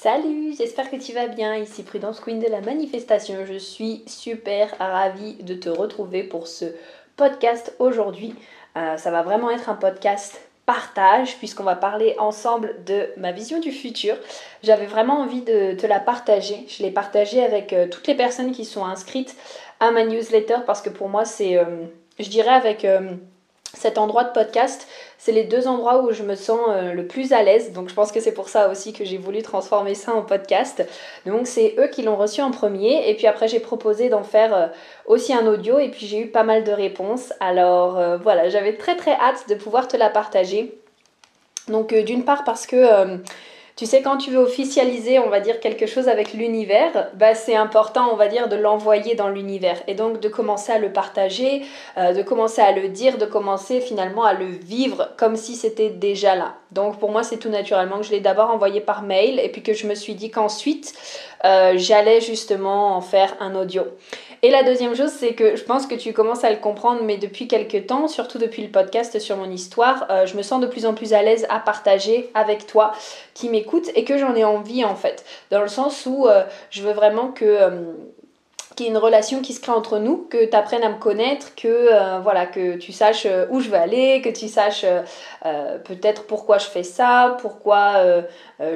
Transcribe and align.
Salut, 0.00 0.54
j'espère 0.56 0.92
que 0.92 0.96
tu 0.96 1.12
vas 1.12 1.26
bien. 1.26 1.56
Ici 1.56 1.82
Prudence 1.82 2.20
Queen 2.20 2.38
de 2.38 2.46
la 2.46 2.60
manifestation. 2.60 3.44
Je 3.44 3.58
suis 3.58 4.04
super 4.06 4.78
ravie 4.78 5.34
de 5.42 5.54
te 5.54 5.68
retrouver 5.68 6.22
pour 6.22 6.46
ce 6.46 6.66
podcast 7.16 7.74
aujourd'hui. 7.80 8.32
Euh, 8.76 8.96
ça 8.96 9.10
va 9.10 9.22
vraiment 9.22 9.50
être 9.50 9.68
un 9.68 9.74
podcast 9.74 10.40
partage 10.66 11.36
puisqu'on 11.38 11.64
va 11.64 11.74
parler 11.74 12.14
ensemble 12.20 12.76
de 12.86 13.08
ma 13.16 13.32
vision 13.32 13.58
du 13.58 13.72
futur. 13.72 14.14
J'avais 14.62 14.86
vraiment 14.86 15.18
envie 15.18 15.42
de 15.42 15.72
te 15.72 15.84
la 15.84 15.98
partager. 15.98 16.64
Je 16.68 16.84
l'ai 16.84 16.92
partagée 16.92 17.42
avec 17.42 17.72
euh, 17.72 17.88
toutes 17.88 18.06
les 18.06 18.14
personnes 18.14 18.52
qui 18.52 18.64
sont 18.64 18.84
inscrites 18.84 19.34
à 19.80 19.90
ma 19.90 20.04
newsletter 20.04 20.58
parce 20.64 20.80
que 20.80 20.90
pour 20.90 21.08
moi 21.08 21.24
c'est, 21.24 21.58
euh, 21.58 21.86
je 22.20 22.28
dirais 22.28 22.54
avec 22.54 22.86
cet 23.74 23.98
endroit 23.98 24.24
de 24.24 24.30
podcast, 24.30 24.88
c'est 25.18 25.32
les 25.32 25.44
deux 25.44 25.68
endroits 25.68 26.02
où 26.02 26.12
je 26.12 26.22
me 26.22 26.34
sens 26.34 26.60
euh, 26.68 26.92
le 26.92 27.06
plus 27.06 27.32
à 27.32 27.42
l'aise. 27.42 27.72
Donc 27.72 27.88
je 27.88 27.94
pense 27.94 28.12
que 28.12 28.20
c'est 28.20 28.32
pour 28.32 28.48
ça 28.48 28.68
aussi 28.68 28.92
que 28.92 29.04
j'ai 29.04 29.18
voulu 29.18 29.42
transformer 29.42 29.94
ça 29.94 30.14
en 30.14 30.22
podcast. 30.22 30.86
Donc 31.26 31.46
c'est 31.46 31.74
eux 31.78 31.88
qui 31.88 32.02
l'ont 32.02 32.16
reçu 32.16 32.40
en 32.40 32.50
premier. 32.50 33.08
Et 33.10 33.14
puis 33.14 33.26
après 33.26 33.46
j'ai 33.46 33.60
proposé 33.60 34.08
d'en 34.08 34.22
faire 34.22 34.54
euh, 34.54 34.66
aussi 35.06 35.34
un 35.34 35.46
audio. 35.46 35.78
Et 35.78 35.90
puis 35.90 36.06
j'ai 36.06 36.18
eu 36.18 36.28
pas 36.28 36.44
mal 36.44 36.64
de 36.64 36.72
réponses. 36.72 37.32
Alors 37.40 37.98
euh, 37.98 38.16
voilà, 38.16 38.48
j'avais 38.48 38.76
très 38.76 38.96
très 38.96 39.12
hâte 39.12 39.48
de 39.48 39.54
pouvoir 39.54 39.86
te 39.86 39.96
la 39.96 40.08
partager. 40.08 40.78
Donc 41.68 41.92
d'une 41.92 42.24
part 42.24 42.44
parce 42.44 42.66
que 42.66 43.18
tu 43.78 43.86
sais, 43.86 44.02
quand 44.02 44.16
tu 44.16 44.32
veux 44.32 44.40
officialiser, 44.40 45.20
on 45.20 45.28
va 45.28 45.38
dire, 45.38 45.60
quelque 45.60 45.86
chose 45.86 46.08
avec 46.08 46.32
l'univers, 46.32 47.10
bah, 47.14 47.36
c'est 47.36 47.54
important, 47.54 48.08
on 48.12 48.16
va 48.16 48.26
dire, 48.26 48.48
de 48.48 48.56
l'envoyer 48.56 49.14
dans 49.14 49.28
l'univers. 49.28 49.80
Et 49.86 49.94
donc 49.94 50.18
de 50.18 50.28
commencer 50.28 50.72
à 50.72 50.80
le 50.80 50.92
partager, 50.92 51.62
euh, 51.96 52.12
de 52.12 52.22
commencer 52.22 52.60
à 52.60 52.72
le 52.72 52.88
dire, 52.88 53.18
de 53.18 53.24
commencer 53.24 53.80
finalement 53.80 54.24
à 54.24 54.34
le 54.34 54.46
vivre 54.46 55.10
comme 55.16 55.36
si 55.36 55.54
c'était 55.54 55.90
déjà 55.90 56.34
là. 56.34 56.56
Donc 56.72 56.98
pour 56.98 57.12
moi, 57.12 57.22
c'est 57.22 57.36
tout 57.36 57.50
naturellement 57.50 57.98
que 57.98 58.02
je 58.02 58.10
l'ai 58.10 58.18
d'abord 58.18 58.50
envoyé 58.50 58.80
par 58.80 59.02
mail 59.02 59.38
et 59.38 59.48
puis 59.48 59.62
que 59.62 59.74
je 59.74 59.86
me 59.86 59.94
suis 59.94 60.16
dit 60.16 60.32
qu'ensuite, 60.32 60.92
euh, 61.44 61.74
j'allais 61.76 62.20
justement 62.20 62.96
en 62.96 63.00
faire 63.00 63.36
un 63.38 63.54
audio. 63.54 63.84
Et 64.42 64.50
la 64.50 64.62
deuxième 64.62 64.94
chose, 64.94 65.10
c'est 65.10 65.34
que 65.34 65.56
je 65.56 65.64
pense 65.64 65.86
que 65.86 65.96
tu 65.96 66.12
commences 66.12 66.44
à 66.44 66.50
le 66.50 66.58
comprendre, 66.58 67.00
mais 67.02 67.16
depuis 67.16 67.48
quelques 67.48 67.86
temps, 67.86 68.06
surtout 68.06 68.38
depuis 68.38 68.62
le 68.62 68.68
podcast 68.68 69.18
sur 69.18 69.36
mon 69.36 69.50
histoire, 69.50 70.06
euh, 70.10 70.26
je 70.26 70.36
me 70.36 70.42
sens 70.42 70.60
de 70.60 70.66
plus 70.68 70.86
en 70.86 70.94
plus 70.94 71.12
à 71.12 71.22
l'aise 71.22 71.44
à 71.50 71.58
partager 71.58 72.30
avec 72.34 72.66
toi 72.66 72.92
qui 73.34 73.48
m'écoute 73.48 73.90
et 73.96 74.04
que 74.04 74.16
j'en 74.16 74.36
ai 74.36 74.44
envie 74.44 74.84
en 74.84 74.94
fait. 74.94 75.24
Dans 75.50 75.60
le 75.60 75.68
sens 75.68 76.06
où 76.06 76.28
euh, 76.28 76.44
je 76.70 76.82
veux 76.82 76.92
vraiment 76.92 77.28
que 77.28 77.44
euh, 77.44 77.70
qu'il 78.76 78.86
y 78.86 78.88
ait 78.90 78.92
une 78.92 78.98
relation 78.98 79.40
qui 79.40 79.54
se 79.54 79.60
crée 79.60 79.72
entre 79.72 79.98
nous, 79.98 80.28
que 80.30 80.44
tu 80.48 80.56
apprennes 80.56 80.84
à 80.84 80.88
me 80.88 81.00
connaître, 81.00 81.56
que 81.56 82.20
voilà, 82.22 82.46
que 82.46 82.76
tu 82.76 82.92
saches 82.92 83.26
où 83.50 83.58
je 83.58 83.70
veux 83.70 83.76
aller, 83.76 84.22
que 84.22 84.28
tu 84.28 84.46
saches 84.46 84.86
peut-être 85.42 86.28
pourquoi 86.28 86.58
je 86.58 86.66
fais 86.66 86.84
ça, 86.84 87.38
pourquoi 87.40 88.22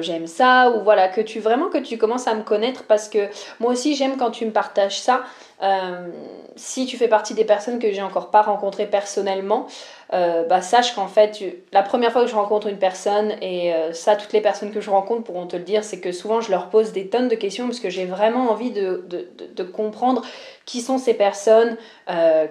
j'aime 0.01 0.27
ça, 0.27 0.71
ou 0.71 0.81
voilà, 0.83 1.07
que 1.07 1.21
tu 1.21 1.39
vraiment 1.39 1.69
que 1.69 1.77
tu 1.77 1.97
commences 1.97 2.27
à 2.27 2.33
me 2.33 2.43
connaître 2.43 2.83
parce 2.83 3.07
que 3.07 3.29
moi 3.61 3.71
aussi 3.71 3.95
j'aime 3.95 4.17
quand 4.17 4.31
tu 4.31 4.45
me 4.45 4.51
partages 4.51 4.99
ça. 4.99 5.23
Euh, 5.61 6.07
si 6.55 6.85
tu 6.85 6.97
fais 6.97 7.07
partie 7.07 7.33
des 7.33 7.45
personnes 7.45 7.79
que 7.79 7.91
j'ai 7.91 8.01
encore 8.01 8.29
pas 8.29 8.41
rencontrées 8.41 8.85
personnellement, 8.85 9.67
euh, 10.13 10.43
bah, 10.43 10.61
sache 10.61 10.93
qu'en 10.93 11.07
fait, 11.07 11.43
la 11.71 11.81
première 11.81 12.11
fois 12.11 12.23
que 12.23 12.29
je 12.29 12.35
rencontre 12.35 12.67
une 12.67 12.77
personne, 12.77 13.33
et 13.41 13.73
euh, 13.73 13.93
ça, 13.93 14.15
toutes 14.15 14.33
les 14.33 14.41
personnes 14.41 14.71
que 14.71 14.81
je 14.81 14.89
rencontre 14.89 15.23
pourront 15.23 15.47
te 15.47 15.55
le 15.55 15.63
dire, 15.63 15.83
c'est 15.83 15.99
que 15.99 16.11
souvent 16.11 16.41
je 16.41 16.51
leur 16.51 16.69
pose 16.69 16.91
des 16.91 17.07
tonnes 17.07 17.27
de 17.27 17.35
questions 17.35 17.65
parce 17.65 17.79
que 17.79 17.89
j'ai 17.89 18.05
vraiment 18.05 18.51
envie 18.51 18.71
de, 18.71 19.05
de, 19.07 19.27
de, 19.55 19.63
comprendre 19.63 20.21
qui 20.65 20.81
sont 20.81 20.97
ces 20.97 21.13
personnes, 21.13 21.77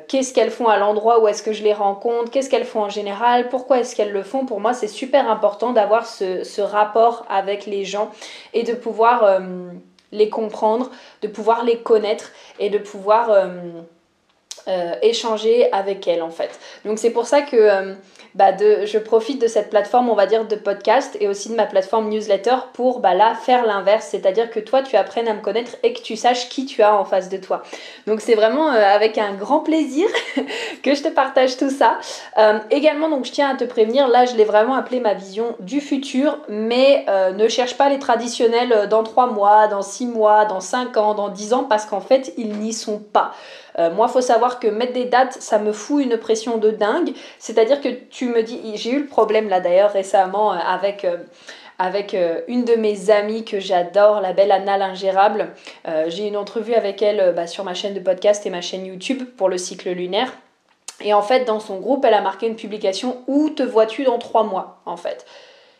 qu'est-ce 0.08 0.34
qu'elles 0.34 0.50
font 0.50 0.68
à 0.68 0.76
l'endroit 0.76 1.22
où 1.22 1.28
est-ce 1.28 1.42
que 1.42 1.52
je 1.52 1.62
les 1.62 1.72
rencontre, 1.72 2.30
qu'est-ce 2.30 2.50
qu'elles 2.50 2.64
font 2.64 2.82
en 2.82 2.88
général, 2.88 3.48
pourquoi 3.48 3.78
est-ce 3.78 3.94
qu'elles 3.94 4.12
le 4.12 4.22
font. 4.22 4.44
Pour 4.44 4.60
moi, 4.60 4.74
c'est 4.74 4.88
super 4.88 5.30
important 5.30 5.72
d'avoir 5.72 6.06
ce, 6.06 6.44
ce, 6.44 6.60
rapport 6.60 7.24
avec 7.30 7.66
les 7.66 7.84
gens 7.84 8.10
et 8.52 8.64
de 8.64 8.74
pouvoir 8.74 9.40
les 10.12 10.28
comprendre, 10.28 10.90
de 11.22 11.28
pouvoir 11.28 11.64
les 11.64 11.78
connaître 11.78 12.30
et 12.58 12.70
de 12.70 12.78
pouvoir 12.78 13.30
euh, 13.30 13.48
euh, 14.68 14.94
échanger 15.02 15.72
avec 15.72 16.06
elles 16.06 16.22
en 16.22 16.30
fait. 16.30 16.60
Donc 16.84 16.98
c'est 16.98 17.10
pour 17.10 17.26
ça 17.26 17.42
que 17.42 17.56
euh, 17.56 17.94
bah 18.34 18.56
je 18.56 18.98
profite 18.98 19.40
de 19.40 19.46
cette 19.46 19.70
plateforme, 19.70 20.08
on 20.08 20.14
va 20.14 20.26
dire, 20.26 20.46
de 20.46 20.56
podcast 20.56 21.16
et 21.20 21.28
aussi 21.28 21.50
de 21.50 21.54
ma 21.54 21.66
plateforme 21.66 22.08
newsletter 22.08 22.56
pour 22.72 23.00
bah, 23.00 23.12
faire 23.34 23.66
l'inverse, 23.66 24.08
c'est-à-dire 24.10 24.50
que 24.50 24.60
toi 24.60 24.82
tu 24.82 24.96
apprennes 24.96 25.28
à 25.28 25.34
me 25.34 25.40
connaître 25.40 25.72
et 25.82 25.92
que 25.92 26.00
tu 26.00 26.16
saches 26.16 26.48
qui 26.48 26.64
tu 26.64 26.82
as 26.82 26.96
en 26.96 27.04
face 27.04 27.28
de 27.28 27.36
toi. 27.36 27.62
Donc 28.06 28.20
c'est 28.20 28.34
vraiment 28.34 28.72
euh, 28.72 28.82
avec 28.82 29.18
un 29.18 29.34
grand 29.34 29.60
plaisir 29.60 30.06
que 30.82 30.94
je 30.94 31.02
te 31.02 31.08
partage 31.08 31.56
tout 31.56 31.70
ça. 31.70 31.98
Euh, 32.38 32.58
également, 32.70 33.08
donc 33.08 33.26
je 33.26 33.32
tiens 33.32 33.50
à 33.50 33.54
te 33.54 33.64
prévenir, 33.64 34.08
là 34.08 34.24
je 34.24 34.34
l'ai 34.36 34.44
vraiment 34.44 34.74
appelé 34.74 35.00
ma 35.00 35.14
vision 35.14 35.54
du 35.60 35.80
futur, 35.80 36.38
mais 36.48 37.04
euh, 37.08 37.32
ne 37.32 37.48
cherche 37.48 37.76
pas 37.76 37.88
les 37.88 37.98
traditionnels 37.98 38.88
dans 38.88 39.02
3 39.02 39.26
mois, 39.28 39.68
dans 39.68 39.82
6 39.82 40.06
mois, 40.06 40.44
dans 40.46 40.60
5 40.60 40.96
ans, 40.96 41.14
dans 41.14 41.28
10 41.28 41.52
ans, 41.52 41.64
parce 41.64 41.84
qu'en 41.84 42.00
fait 42.00 42.32
ils 42.36 42.52
n'y 42.52 42.72
sont 42.72 42.98
pas. 42.98 43.32
Euh, 43.78 43.90
moi, 43.90 44.08
faut 44.08 44.20
savoir 44.20 44.60
que 44.60 44.66
mettre 44.66 44.92
des 44.92 45.04
dates, 45.04 45.34
ça 45.34 45.58
me 45.58 45.72
fout 45.72 46.04
une 46.04 46.16
pression 46.16 46.58
de 46.58 46.70
dingue. 46.70 47.12
C'est-à-dire 47.38 47.80
que 47.80 47.88
tu 47.88 48.26
me 48.26 48.42
dis, 48.42 48.76
j'ai 48.76 48.90
eu 48.90 49.00
le 49.00 49.06
problème 49.06 49.48
là 49.48 49.60
d'ailleurs 49.60 49.92
récemment 49.92 50.52
euh, 50.52 50.56
avec 50.56 51.04
euh, 51.04 51.18
avec 51.78 52.16
une 52.46 52.64
de 52.64 52.74
mes 52.74 53.10
amies 53.10 53.44
que 53.44 53.58
j'adore, 53.58 54.20
la 54.20 54.32
belle 54.32 54.52
Anna 54.52 54.78
l'ingérable. 54.78 55.48
j'ai 56.06 56.28
une 56.28 56.36
entrevue 56.36 56.74
avec 56.74 57.02
elle 57.02 57.32
bah, 57.34 57.48
sur 57.48 57.64
ma 57.64 57.74
chaîne 57.74 57.92
de 57.92 57.98
podcast 57.98 58.46
et 58.46 58.50
ma 58.50 58.60
chaîne 58.60 58.86
YouTube 58.86 59.24
pour 59.36 59.48
le 59.48 59.58
cycle 59.58 59.90
lunaire. 59.90 60.32
Et 61.00 61.12
en 61.12 61.22
fait, 61.22 61.44
dans 61.44 61.58
son 61.58 61.80
groupe, 61.80 62.04
elle 62.04 62.14
a 62.14 62.20
marqué 62.20 62.46
une 62.46 62.54
publication 62.54 63.24
Où 63.26 63.50
te 63.50 63.64
vois-tu 63.64 64.04
dans 64.04 64.18
trois 64.18 64.44
mois? 64.44 64.80
en 64.86 64.96
fait 64.96 65.26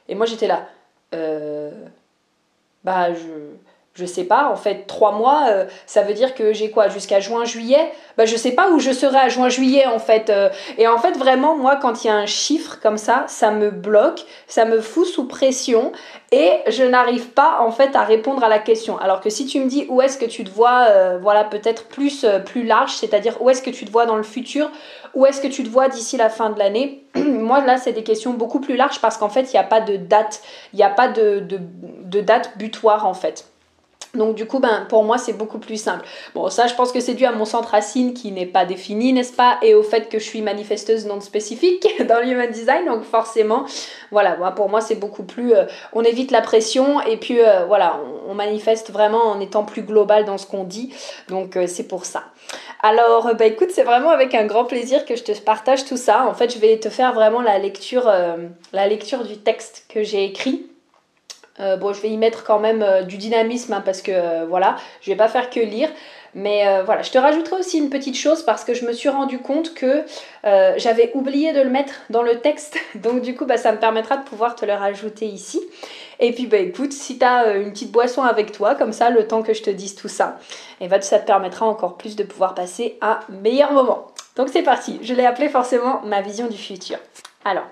Et 0.09 0.17
moi 0.17 0.27
j'étais 0.27 0.49
là. 0.49 0.67
bah 2.83 3.15
je 3.15 3.29
je 3.95 4.07
sais 4.07 4.25
pas, 4.25 4.49
en 4.51 4.57
fait, 4.57 4.87
trois 4.87 5.13
mois, 5.13 5.49
euh, 5.49 5.67
ça 5.85 6.03
veut 6.03 6.15
dire 6.15 6.35
que 6.35 6.55
j'ai 6.55 6.71
quoi 6.71 6.89
Jusqu'à 6.89 7.21
juin-juillet 7.21 7.93
bah, 8.17 8.25
Je 8.25 8.37
sais 8.37 8.53
pas 8.53 8.71
où 8.71 8.79
je 8.79 8.91
serai 8.91 9.19
à 9.19 9.29
juin-juillet, 9.29 9.85
en 9.87 9.99
fait. 9.99 10.31
Euh. 10.31 10.49
et 10.79 10.89
en 10.89 10.97
fait, 10.97 11.13
vraiment, 11.19 11.57
moi, 11.57 11.77
quand 11.77 12.03
il 12.03 12.07
y 12.07 12.11
a 12.11 12.15
un 12.15 12.25
chiffre 12.25 12.79
comme 12.83 12.97
ça, 12.97 13.25
ça 13.29 13.51
me 13.51 13.71
bloque, 13.71 14.25
ça 14.47 14.65
me 14.65 14.81
fout 14.81 15.07
sous 15.07 15.29
pression 15.29 15.93
et 16.31 16.53
je 16.69 16.85
n'arrive 16.85 17.31
pas, 17.31 17.59
en 17.61 17.71
fait, 17.71 17.95
à 17.95 18.03
répondre 18.03 18.43
à 18.43 18.49
la 18.49 18.59
question. 18.59 18.99
Alors 18.99 19.21
que 19.21 19.29
si 19.29 19.45
tu 19.45 19.61
me 19.61 19.67
dis 19.67 19.85
où 19.91 20.01
est-ce 20.01 20.17
que 20.17 20.25
tu 20.25 20.45
te 20.45 20.51
vois, 20.51 20.87
euh, 20.89 21.19
voilà, 21.21 21.45
peut-être 21.45 21.85
plus, 21.85 22.25
plus 22.47 22.65
large, 22.65 22.93
c'est-à-dire 22.93 23.43
où 23.43 23.51
est-ce 23.51 23.61
que 23.61 23.71
tu 23.71 23.85
te 23.85 23.91
vois 23.91 24.07
dans 24.07 24.17
le 24.17 24.23
futur, 24.23 24.71
où 25.15 25.27
est-ce 25.27 25.43
que 25.43 25.49
tu 25.49 25.65
te 25.65 25.69
vois 25.69 25.89
d'ici 25.89 26.17
la 26.17 26.31
fin 26.31 26.49
de 26.49 26.59
l'année, 26.59 27.05
moi, 27.15 27.61
là, 27.63 27.77
c'est 27.77 27.93
des 27.93 28.05
questions 28.05 28.33
beaucoup 28.33 28.61
plus 28.61 28.77
larges 28.77 29.03
parce 29.03 29.19
qu'en 29.19 29.29
fait, 29.29 29.53
il 29.53 29.53
n'y 29.53 29.61
a 29.61 29.65
pas 29.65 29.83
de 29.83 29.97
date, 29.97 30.41
il 30.73 30.77
n'y 30.77 30.83
a 30.83 30.89
pas 30.89 31.09
de 31.09 31.41
date 32.23 32.57
butoir, 32.57 33.05
en 33.05 33.13
fait. 33.13 33.52
Donc 34.15 34.35
du 34.35 34.47
coup, 34.47 34.59
ben, 34.59 34.87
pour 34.91 35.05
moi, 35.05 35.17
c'est 35.17 35.33
beaucoup 35.33 35.59
plus 35.59 35.81
simple. 35.81 36.05
Bon, 36.35 36.51
ça, 36.51 36.67
je 36.67 36.75
pense 36.75 36.93
que 36.93 37.01
c'est 37.01 37.15
dû 37.15 37.25
à 37.25 37.33
mon 37.33 37.47
centre 37.47 37.71
racine 37.71 38.13
qui 38.13 38.31
n'est 38.31 38.47
pas 38.47 38.67
défini, 38.67 39.15
n'est-ce 39.15 39.33
pas 39.33 39.57
Et 39.63 39.75
au 39.75 39.83
fait 39.83 40.11
que 40.11 40.19
je 40.19 40.25
suis 40.25 40.43
manifesteuse 40.43 41.07
non 41.07 41.21
spécifique 41.23 41.89
dans 42.07 42.21
l'human 42.21 42.51
design. 42.51 42.85
Donc 42.87 43.05
forcément, 43.05 43.65
voilà, 44.11 44.33
pour 44.55 44.69
moi, 44.69 44.83
c'est 44.83 44.97
beaucoup 44.97 45.23
plus... 45.23 45.55
Euh, 45.55 45.65
on 45.95 46.03
évite 46.03 46.31
la 46.31 46.43
pression 46.43 47.01
et 47.01 47.17
puis 47.17 47.41
euh, 47.41 47.65
voilà, 47.65 48.01
on, 48.29 48.35
manifeste 48.35 48.91
vraiment 48.91 49.25
en 49.25 49.41
étant 49.41 49.65
plus 49.65 49.83
global 49.83 50.25
dans 50.25 50.37
ce 50.37 50.47
qu'on 50.47 50.65
dit. 50.65 50.93
Donc 51.29 51.57
euh, 51.57 51.67
c'est 51.67 51.89
pour 51.89 52.05
ça. 52.05 52.25
Alors, 52.83 53.35
bah 53.35 53.47
écoute, 53.47 53.71
c'est 53.73 53.85
vraiment 53.85 54.11
avec 54.11 54.35
un 54.35 54.45
grand 54.45 54.65
plaisir 54.65 55.07
que 55.07 55.17
je 55.17 55.23
te 55.23 55.33
partage 55.41 55.85
tout 55.85 55.97
ça. 55.97 56.27
En 56.27 56.35
fait, 56.35 56.53
je 56.53 56.59
vais 56.59 56.79
te 56.79 56.89
faire 56.89 57.13
vraiment 57.13 57.41
la 57.41 57.59
lecture, 57.59 58.11
la 58.73 58.89
lecture 58.89 59.25
du 59.25 59.39
texte 59.39 59.85
que 59.89 60.03
j'ai 60.03 60.25
écrit 60.25 60.72
euh, 61.61 61.77
bon, 61.77 61.93
je 61.93 62.01
vais 62.01 62.09
y 62.09 62.17
mettre 62.17 62.45
quand 62.45 62.59
même 62.59 62.83
euh, 62.83 63.03
du 63.03 63.19
dynamisme 63.19 63.73
hein, 63.75 63.83
parce 63.85 64.01
que 64.01 64.13
euh, 64.13 64.47
voilà, 64.49 64.77
je 65.03 65.11
vais 65.11 65.17
pas 65.17 65.29
faire 65.29 65.51
que 65.51 65.61
lire. 65.61 65.91
Mais 66.35 66.65
voilà, 66.87 67.03
je 67.03 67.11
te 67.11 67.19
rajouterai 67.19 67.57
aussi 67.57 67.77
une 67.77 67.91
petite 67.91 68.17
chose 68.17 68.43
parce 68.43 68.65
que 68.65 68.73
je 68.73 68.87
me 68.87 68.95
suis 68.95 69.11
rendu 69.11 69.39
compte 69.39 69.75
que 69.75 70.03
j'avais 70.43 71.11
oublié 71.13 71.53
de 71.53 71.61
le 71.61 71.69
mettre 71.69 71.93
dans 72.09 72.23
le 72.23 72.41
texte. 72.41 72.79
Donc 72.95 73.21
du 73.21 73.35
coup, 73.35 73.45
bah, 73.45 73.59
ça 73.59 73.71
me 73.71 73.77
permettra 73.77 74.17
de 74.17 74.25
pouvoir 74.25 74.57
te 74.57 74.65
le 74.65 74.73
rajouter 74.73 75.27
ici. 75.27 75.61
Et 76.21 76.33
puis 76.33 76.47
bah 76.47 76.57
écoute, 76.57 76.95
si 76.95 77.19
tu 77.19 77.25
as 77.27 77.57
une 77.57 77.71
petite 77.71 77.93
boisson 77.93 78.23
avec 78.23 78.51
toi, 78.51 78.75
comme 78.75 78.95
ça, 78.95 79.11
le 79.11 79.29
temps 79.29 79.43
que 79.43 79.53
je 79.53 79.63
te 79.63 79.69
dise 79.69 79.95
tout 79.95 80.09
ça, 80.09 80.39
et 80.81 80.89
bah, 80.89 81.03
ça 81.03 81.19
te 81.19 81.27
permettra 81.27 81.67
encore 81.67 81.99
plus 81.99 82.17
de 82.17 82.25
pouvoir 82.25 82.55
passer 82.55 82.97
un 83.03 83.21
meilleur 83.29 83.73
moment. 83.73 84.07
Donc 84.37 84.49
c'est 84.49 84.63
parti, 84.63 85.01
je 85.03 85.13
l'ai 85.13 85.27
appelé 85.27 85.51
forcément 85.51 86.01
ma 86.07 86.23
vision 86.23 86.47
du 86.47 86.57
futur. 86.57 86.97
Alors, 87.45 87.67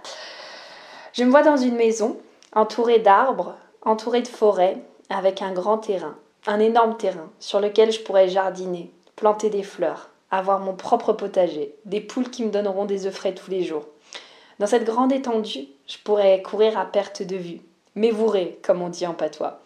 je 1.15 1.25
me 1.25 1.31
vois 1.31 1.43
dans 1.43 1.57
une 1.57 1.77
maison 1.77 2.19
entourée 2.53 2.99
d'arbres, 2.99 3.57
entouré 3.83 4.23
de 4.23 4.29
forêts, 4.29 4.79
avec 5.09 5.43
un 5.43 5.53
grand 5.53 5.79
terrain, 5.79 6.17
un 6.47 6.61
énorme 6.61 6.97
terrain 6.97 7.31
sur 7.39 7.61
lequel 7.61 7.93
je 7.93 8.01
pourrais 8.01 8.29
jardiner, 8.29 8.91
planter 9.17 9.51
des 9.51 9.63
fleurs, 9.63 10.11
avoir 10.31 10.61
mon 10.61 10.75
propre 10.75 11.13
potager, 11.13 11.75
des 11.85 12.01
poules 12.01 12.31
qui 12.31 12.45
me 12.45 12.51
donneront 12.51 12.85
des 12.85 13.07
œufs 13.07 13.15
frais 13.15 13.35
tous 13.35 13.51
les 13.51 13.63
jours. 13.63 13.87
Dans 14.59 14.67
cette 14.67 14.85
grande 14.85 15.13
étendue, 15.13 15.69
je 15.87 15.97
pourrais 16.05 16.43
courir 16.43 16.79
à 16.79 16.85
perte 16.85 17.23
de 17.23 17.37
vue, 17.37 17.61
m'évourer, 17.95 18.59
comme 18.63 18.83
on 18.83 18.89
dit 18.89 19.07
en 19.07 19.15
patois. 19.15 19.61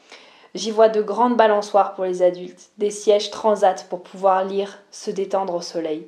J'y 0.55 0.71
vois 0.71 0.89
de 0.89 1.03
grandes 1.03 1.37
balançoires 1.37 1.95
pour 1.95 2.05
les 2.05 2.23
adultes, 2.23 2.71
des 2.79 2.91
sièges 2.91 3.31
transats 3.31 3.85
pour 3.91 4.03
pouvoir 4.03 4.45
lire, 4.45 4.79
se 4.93 5.11
détendre 5.11 5.55
au 5.55 5.61
soleil. 5.61 6.07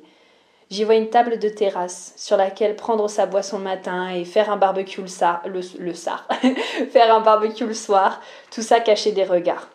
J'y 0.69 0.83
vois 0.83 0.95
une 0.95 1.09
table 1.09 1.39
de 1.39 1.47
terrasse 1.47 2.13
sur 2.17 2.35
laquelle 2.35 2.75
prendre 2.75 3.09
sa 3.09 3.25
boisson 3.25 3.57
le 3.57 3.63
matin 3.63 4.09
et 4.09 4.25
faire 4.25 4.51
un 4.51 4.57
barbecue 4.57 5.01
le, 5.01 5.07
soir, 5.07 5.41
le, 5.45 5.61
faire 6.91 7.15
un 7.15 7.21
barbecue 7.21 7.65
le 7.65 7.73
soir, 7.73 8.19
tout 8.51 8.61
ça 8.61 8.81
caché 8.81 9.13
des 9.13 9.23
regards. 9.23 9.69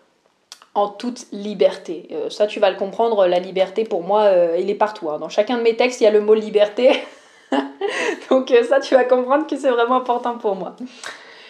En 0.74 0.88
toute 0.88 1.26
liberté. 1.32 2.08
Euh, 2.12 2.30
ça, 2.30 2.46
tu 2.46 2.60
vas 2.60 2.70
le 2.70 2.76
comprendre, 2.76 3.26
la 3.26 3.38
liberté 3.38 3.84
pour 3.84 4.02
moi, 4.02 4.22
euh, 4.22 4.56
elle 4.56 4.68
est 4.68 4.74
partout. 4.74 5.10
Hein. 5.10 5.18
Dans 5.18 5.28
chacun 5.28 5.58
de 5.58 5.62
mes 5.62 5.76
textes, 5.76 6.00
il 6.00 6.04
y 6.04 6.06
a 6.06 6.10
le 6.10 6.20
mot 6.20 6.34
liberté. 6.34 6.92
Donc 8.30 8.50
euh, 8.50 8.62
ça, 8.64 8.80
tu 8.80 8.94
vas 8.94 9.04
comprendre 9.04 9.46
que 9.46 9.56
c'est 9.56 9.70
vraiment 9.70 9.96
important 9.96 10.36
pour 10.36 10.56
moi. 10.56 10.76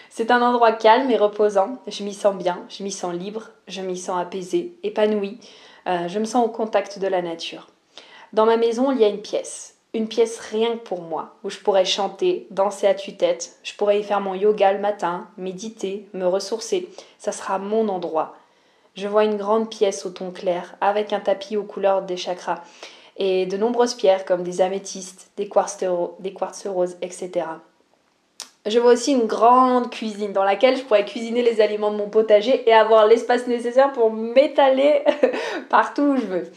C'est 0.08 0.30
un 0.30 0.42
endroit 0.42 0.72
calme 0.72 1.10
et 1.10 1.16
reposant. 1.16 1.78
Je 1.88 2.04
m'y 2.04 2.14
sens 2.14 2.36
bien, 2.36 2.64
je 2.68 2.84
m'y 2.84 2.92
sens 2.92 3.12
libre, 3.12 3.50
je 3.66 3.80
m'y 3.80 3.96
sens 3.96 4.20
apaisée, 4.20 4.76
épanouie. 4.82 5.38
je 5.86 6.18
me 6.18 6.24
sens 6.24 6.44
au 6.44 6.48
contact 6.48 6.98
de 6.98 7.06
la 7.06 7.22
nature. 7.22 7.71
Dans 8.32 8.46
ma 8.46 8.56
maison, 8.56 8.90
il 8.92 8.98
y 8.98 9.04
a 9.04 9.08
une 9.08 9.20
pièce. 9.20 9.74
Une 9.94 10.08
pièce 10.08 10.38
rien 10.38 10.72
que 10.72 10.84
pour 10.84 11.02
moi, 11.02 11.34
où 11.44 11.50
je 11.50 11.58
pourrais 11.58 11.84
chanter, 11.84 12.46
danser 12.50 12.86
à 12.86 12.94
tue-tête, 12.94 13.58
je 13.62 13.74
pourrais 13.74 14.00
y 14.00 14.02
faire 14.02 14.22
mon 14.22 14.32
yoga 14.32 14.72
le 14.72 14.78
matin, 14.78 15.28
méditer, 15.36 16.08
me 16.14 16.26
ressourcer. 16.26 16.88
Ça 17.18 17.30
sera 17.30 17.58
mon 17.58 17.88
endroit. 17.88 18.34
Je 18.94 19.06
vois 19.06 19.24
une 19.24 19.36
grande 19.36 19.68
pièce 19.68 20.06
au 20.06 20.10
ton 20.10 20.30
clair, 20.30 20.76
avec 20.80 21.12
un 21.12 21.20
tapis 21.20 21.58
aux 21.58 21.62
couleurs 21.62 22.02
des 22.02 22.16
chakras, 22.16 22.62
et 23.18 23.44
de 23.44 23.58
nombreuses 23.58 23.94
pierres 23.94 24.24
comme 24.24 24.42
des 24.42 24.62
améthystes, 24.62 25.30
des 25.36 25.48
quartz, 25.48 25.84
des 26.20 26.32
quartz 26.32 26.66
roses, 26.66 26.96
etc. 27.02 27.44
Je 28.64 28.78
vois 28.78 28.92
aussi 28.92 29.12
une 29.12 29.26
grande 29.26 29.90
cuisine 29.90 30.32
dans 30.32 30.44
laquelle 30.44 30.78
je 30.78 30.84
pourrais 30.84 31.04
cuisiner 31.04 31.42
les 31.42 31.60
aliments 31.60 31.90
de 31.90 31.96
mon 31.96 32.08
potager 32.08 32.66
et 32.66 32.72
avoir 32.72 33.06
l'espace 33.06 33.46
nécessaire 33.46 33.92
pour 33.92 34.10
m'étaler 34.10 35.02
partout 35.68 36.02
où 36.02 36.16
je 36.16 36.26
veux. 36.26 36.52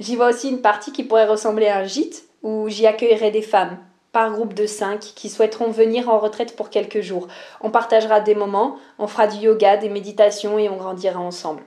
J'y 0.00 0.16
vois 0.16 0.30
aussi 0.30 0.48
une 0.48 0.62
partie 0.62 0.92
qui 0.92 1.04
pourrait 1.04 1.26
ressembler 1.26 1.66
à 1.68 1.78
un 1.78 1.84
gîte 1.84 2.24
où 2.42 2.70
j'y 2.70 2.86
accueillerai 2.86 3.30
des 3.30 3.42
femmes 3.42 3.76
par 4.12 4.32
groupe 4.32 4.54
de 4.54 4.66
cinq 4.66 5.00
qui 5.14 5.28
souhaiteront 5.28 5.70
venir 5.70 6.08
en 6.08 6.18
retraite 6.18 6.56
pour 6.56 6.70
quelques 6.70 7.02
jours. 7.02 7.28
On 7.60 7.70
partagera 7.70 8.20
des 8.20 8.34
moments, 8.34 8.76
on 8.98 9.06
fera 9.06 9.26
du 9.26 9.36
yoga, 9.36 9.76
des 9.76 9.90
méditations 9.90 10.58
et 10.58 10.70
on 10.70 10.76
grandira 10.76 11.20
ensemble. 11.20 11.62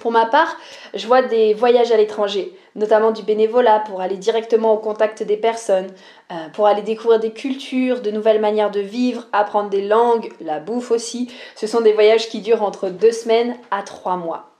Pour 0.00 0.10
ma 0.10 0.26
part, 0.26 0.56
je 0.94 1.06
vois 1.06 1.22
des 1.22 1.54
voyages 1.54 1.92
à 1.92 1.96
l'étranger, 1.96 2.52
notamment 2.74 3.12
du 3.12 3.22
bénévolat 3.22 3.78
pour 3.86 4.00
aller 4.00 4.16
directement 4.16 4.72
au 4.72 4.78
contact 4.78 5.22
des 5.22 5.36
personnes, 5.36 5.92
euh, 6.32 6.48
pour 6.52 6.66
aller 6.66 6.82
découvrir 6.82 7.20
des 7.20 7.32
cultures, 7.32 8.02
de 8.02 8.10
nouvelles 8.10 8.40
manières 8.40 8.72
de 8.72 8.80
vivre, 8.80 9.28
apprendre 9.32 9.70
des 9.70 9.86
langues, 9.86 10.32
la 10.40 10.58
bouffe 10.58 10.90
aussi. 10.90 11.30
Ce 11.54 11.68
sont 11.68 11.82
des 11.82 11.92
voyages 11.92 12.28
qui 12.28 12.40
durent 12.40 12.64
entre 12.64 12.88
deux 12.88 13.12
semaines 13.12 13.56
à 13.70 13.84
trois 13.84 14.16
mois. 14.16 14.51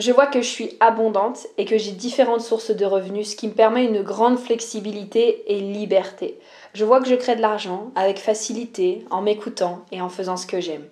Je 0.00 0.10
vois 0.10 0.26
que 0.26 0.42
je 0.42 0.48
suis 0.48 0.76
abondante 0.80 1.46
et 1.56 1.64
que 1.64 1.78
j'ai 1.78 1.92
différentes 1.92 2.40
sources 2.40 2.72
de 2.72 2.84
revenus, 2.84 3.30
ce 3.30 3.36
qui 3.36 3.46
me 3.46 3.52
permet 3.52 3.84
une 3.84 4.02
grande 4.02 4.38
flexibilité 4.38 5.44
et 5.46 5.60
liberté. 5.60 6.38
Je 6.72 6.84
vois 6.84 7.00
que 7.00 7.08
je 7.08 7.14
crée 7.14 7.36
de 7.36 7.40
l'argent 7.40 7.92
avec 7.94 8.18
facilité, 8.18 9.04
en 9.10 9.22
m'écoutant 9.22 9.84
et 9.92 10.00
en 10.00 10.08
faisant 10.08 10.36
ce 10.36 10.48
que 10.48 10.60
j'aime. 10.60 10.88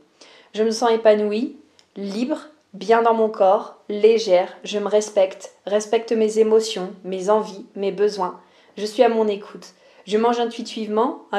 Je 0.54 0.62
me 0.62 0.70
sens 0.70 0.93
épanouie, 0.93 1.56
libre, 1.96 2.38
bien 2.75 3.02
dans 3.02 3.14
mon 3.14 3.28
corps, 3.28 3.78
légère, 3.88 4.56
je 4.62 4.78
me 4.78 4.87
respecte, 4.87 5.52
respecte 5.66 6.12
mes 6.12 6.38
émotions, 6.38 6.93
mes 7.02 7.28
envies, 7.28 7.66
mes 7.75 7.90
besoins. 7.90 8.40
Je 8.76 8.87
suis 8.87 9.02
à 9.02 9.08
mon 9.08 9.26
écoute. 9.26 9.75
Je 10.06 10.16
mange 10.16 10.38
intuitivement, 10.38 11.22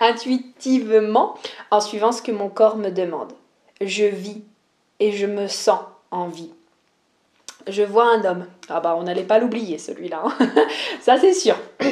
intuitivement 0.00 1.34
en 1.70 1.80
suivant 1.80 2.10
ce 2.10 2.22
que 2.22 2.32
mon 2.32 2.48
corps 2.48 2.76
me 2.76 2.90
demande. 2.90 3.32
Je 3.80 4.04
vis 4.04 4.42
et 4.98 5.12
je 5.12 5.26
me 5.26 5.46
sens 5.46 5.80
en 6.10 6.28
vie. 6.28 6.50
Je 7.68 7.82
vois 7.82 8.10
un 8.12 8.24
homme. 8.24 8.46
Ah 8.68 8.80
bah 8.80 8.96
on 8.98 9.02
n'allait 9.02 9.24
pas 9.24 9.38
l'oublier 9.38 9.78
celui-là. 9.78 10.22
Hein. 10.24 10.48
Ça 11.00 11.18
c'est 11.18 11.34
sûr. 11.34 11.56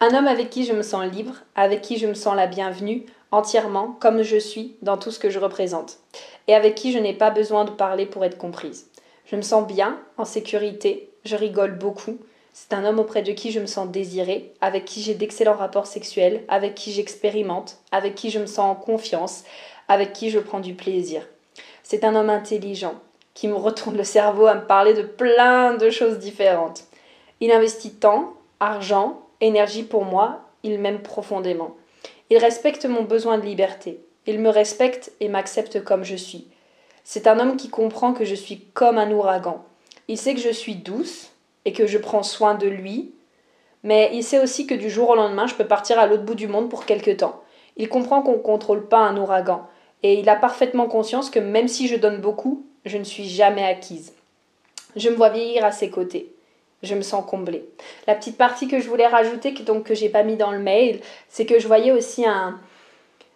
Un 0.00 0.14
homme 0.14 0.26
avec 0.26 0.50
qui 0.50 0.64
je 0.64 0.72
me 0.72 0.82
sens 0.82 1.04
libre, 1.12 1.34
avec 1.54 1.80
qui 1.82 1.96
je 1.96 2.06
me 2.06 2.14
sens 2.14 2.34
la 2.34 2.46
bienvenue, 2.46 3.04
entièrement, 3.30 3.96
comme 4.00 4.22
je 4.22 4.36
suis, 4.36 4.76
dans 4.82 4.96
tout 4.96 5.10
ce 5.10 5.18
que 5.18 5.30
je 5.30 5.38
représente. 5.38 5.98
Et 6.48 6.54
avec 6.54 6.74
qui 6.74 6.92
je 6.92 6.98
n'ai 6.98 7.14
pas 7.14 7.30
besoin 7.30 7.64
de 7.64 7.70
parler 7.70 8.06
pour 8.06 8.24
être 8.24 8.38
comprise. 8.38 8.86
Je 9.26 9.36
me 9.36 9.42
sens 9.42 9.66
bien, 9.66 9.98
en 10.18 10.24
sécurité, 10.24 11.10
je 11.24 11.36
rigole 11.36 11.78
beaucoup. 11.78 12.18
C'est 12.52 12.74
un 12.74 12.84
homme 12.84 12.98
auprès 12.98 13.22
de 13.22 13.32
qui 13.32 13.50
je 13.50 13.60
me 13.60 13.66
sens 13.66 13.88
désirée, 13.88 14.52
avec 14.60 14.84
qui 14.84 15.02
j'ai 15.02 15.14
d'excellents 15.14 15.56
rapports 15.56 15.86
sexuels, 15.86 16.44
avec 16.48 16.74
qui 16.74 16.92
j'expérimente, 16.92 17.78
avec 17.92 18.14
qui 18.14 18.30
je 18.30 18.38
me 18.38 18.46
sens 18.46 18.70
en 18.70 18.74
confiance, 18.74 19.44
avec 19.88 20.12
qui 20.12 20.30
je 20.30 20.38
prends 20.38 20.60
du 20.60 20.74
plaisir. 20.74 21.26
C'est 21.82 22.04
un 22.04 22.14
homme 22.14 22.30
intelligent, 22.30 22.94
qui 23.34 23.48
me 23.48 23.54
retourne 23.54 23.96
le 23.96 24.04
cerveau 24.04 24.46
à 24.46 24.54
me 24.54 24.66
parler 24.66 24.94
de 24.94 25.02
plein 25.02 25.74
de 25.74 25.90
choses 25.90 26.18
différentes. 26.18 26.84
Il 27.40 27.50
investit 27.50 27.94
temps, 27.94 28.34
argent, 28.60 29.20
énergie 29.40 29.82
pour 29.82 30.04
moi, 30.04 30.40
il 30.62 30.78
m'aime 30.78 31.02
profondément. 31.02 31.76
Il 32.30 32.38
respecte 32.38 32.86
mon 32.86 33.02
besoin 33.02 33.38
de 33.38 33.44
liberté. 33.44 34.00
Il 34.26 34.38
me 34.38 34.48
respecte 34.48 35.12
et 35.20 35.28
m'accepte 35.28 35.82
comme 35.82 36.04
je 36.04 36.16
suis. 36.16 36.46
C'est 37.04 37.26
un 37.26 37.40
homme 37.40 37.56
qui 37.56 37.68
comprend 37.68 38.12
que 38.12 38.24
je 38.24 38.34
suis 38.34 38.60
comme 38.74 38.98
un 38.98 39.10
ouragan. 39.10 39.64
Il 40.08 40.16
sait 40.16 40.34
que 40.34 40.40
je 40.40 40.50
suis 40.50 40.76
douce 40.76 41.30
et 41.64 41.72
que 41.72 41.86
je 41.86 41.98
prends 41.98 42.22
soin 42.22 42.54
de 42.54 42.68
lui, 42.68 43.12
mais 43.82 44.10
il 44.12 44.22
sait 44.22 44.40
aussi 44.40 44.66
que 44.66 44.74
du 44.74 44.88
jour 44.90 45.10
au 45.10 45.14
lendemain, 45.16 45.46
je 45.46 45.54
peux 45.54 45.66
partir 45.66 45.98
à 45.98 46.06
l'autre 46.06 46.22
bout 46.22 46.34
du 46.34 46.46
monde 46.46 46.70
pour 46.70 46.86
quelque 46.86 47.10
temps. 47.10 47.40
Il 47.76 47.88
comprend 47.88 48.22
qu'on 48.22 48.32
ne 48.32 48.42
contrôle 48.42 48.88
pas 48.88 48.98
un 48.98 49.16
ouragan, 49.16 49.66
et 50.02 50.14
il 50.14 50.28
a 50.28 50.36
parfaitement 50.36 50.86
conscience 50.86 51.30
que 51.30 51.40
même 51.40 51.68
si 51.68 51.88
je 51.88 51.96
donne 51.96 52.20
beaucoup, 52.20 52.64
je 52.84 52.98
ne 52.98 53.04
suis 53.04 53.28
jamais 53.28 53.64
acquise. 53.64 54.12
Je 54.96 55.08
me 55.08 55.14
vois 55.14 55.30
vieillir 55.30 55.64
à 55.64 55.72
ses 55.72 55.90
côtés. 55.90 56.32
Je 56.82 56.94
me 56.94 57.02
sens 57.02 57.24
comblée. 57.24 57.64
La 58.06 58.14
petite 58.14 58.36
partie 58.36 58.66
que 58.66 58.80
je 58.80 58.88
voulais 58.88 59.06
rajouter, 59.06 59.54
que, 59.54 59.62
donc 59.62 59.84
que 59.84 59.94
j'ai 59.94 60.08
pas 60.08 60.24
mis 60.24 60.36
dans 60.36 60.50
le 60.50 60.58
mail, 60.58 61.00
c'est 61.28 61.46
que 61.46 61.60
je 61.60 61.68
voyais 61.68 61.92
aussi 61.92 62.26
un, 62.26 62.58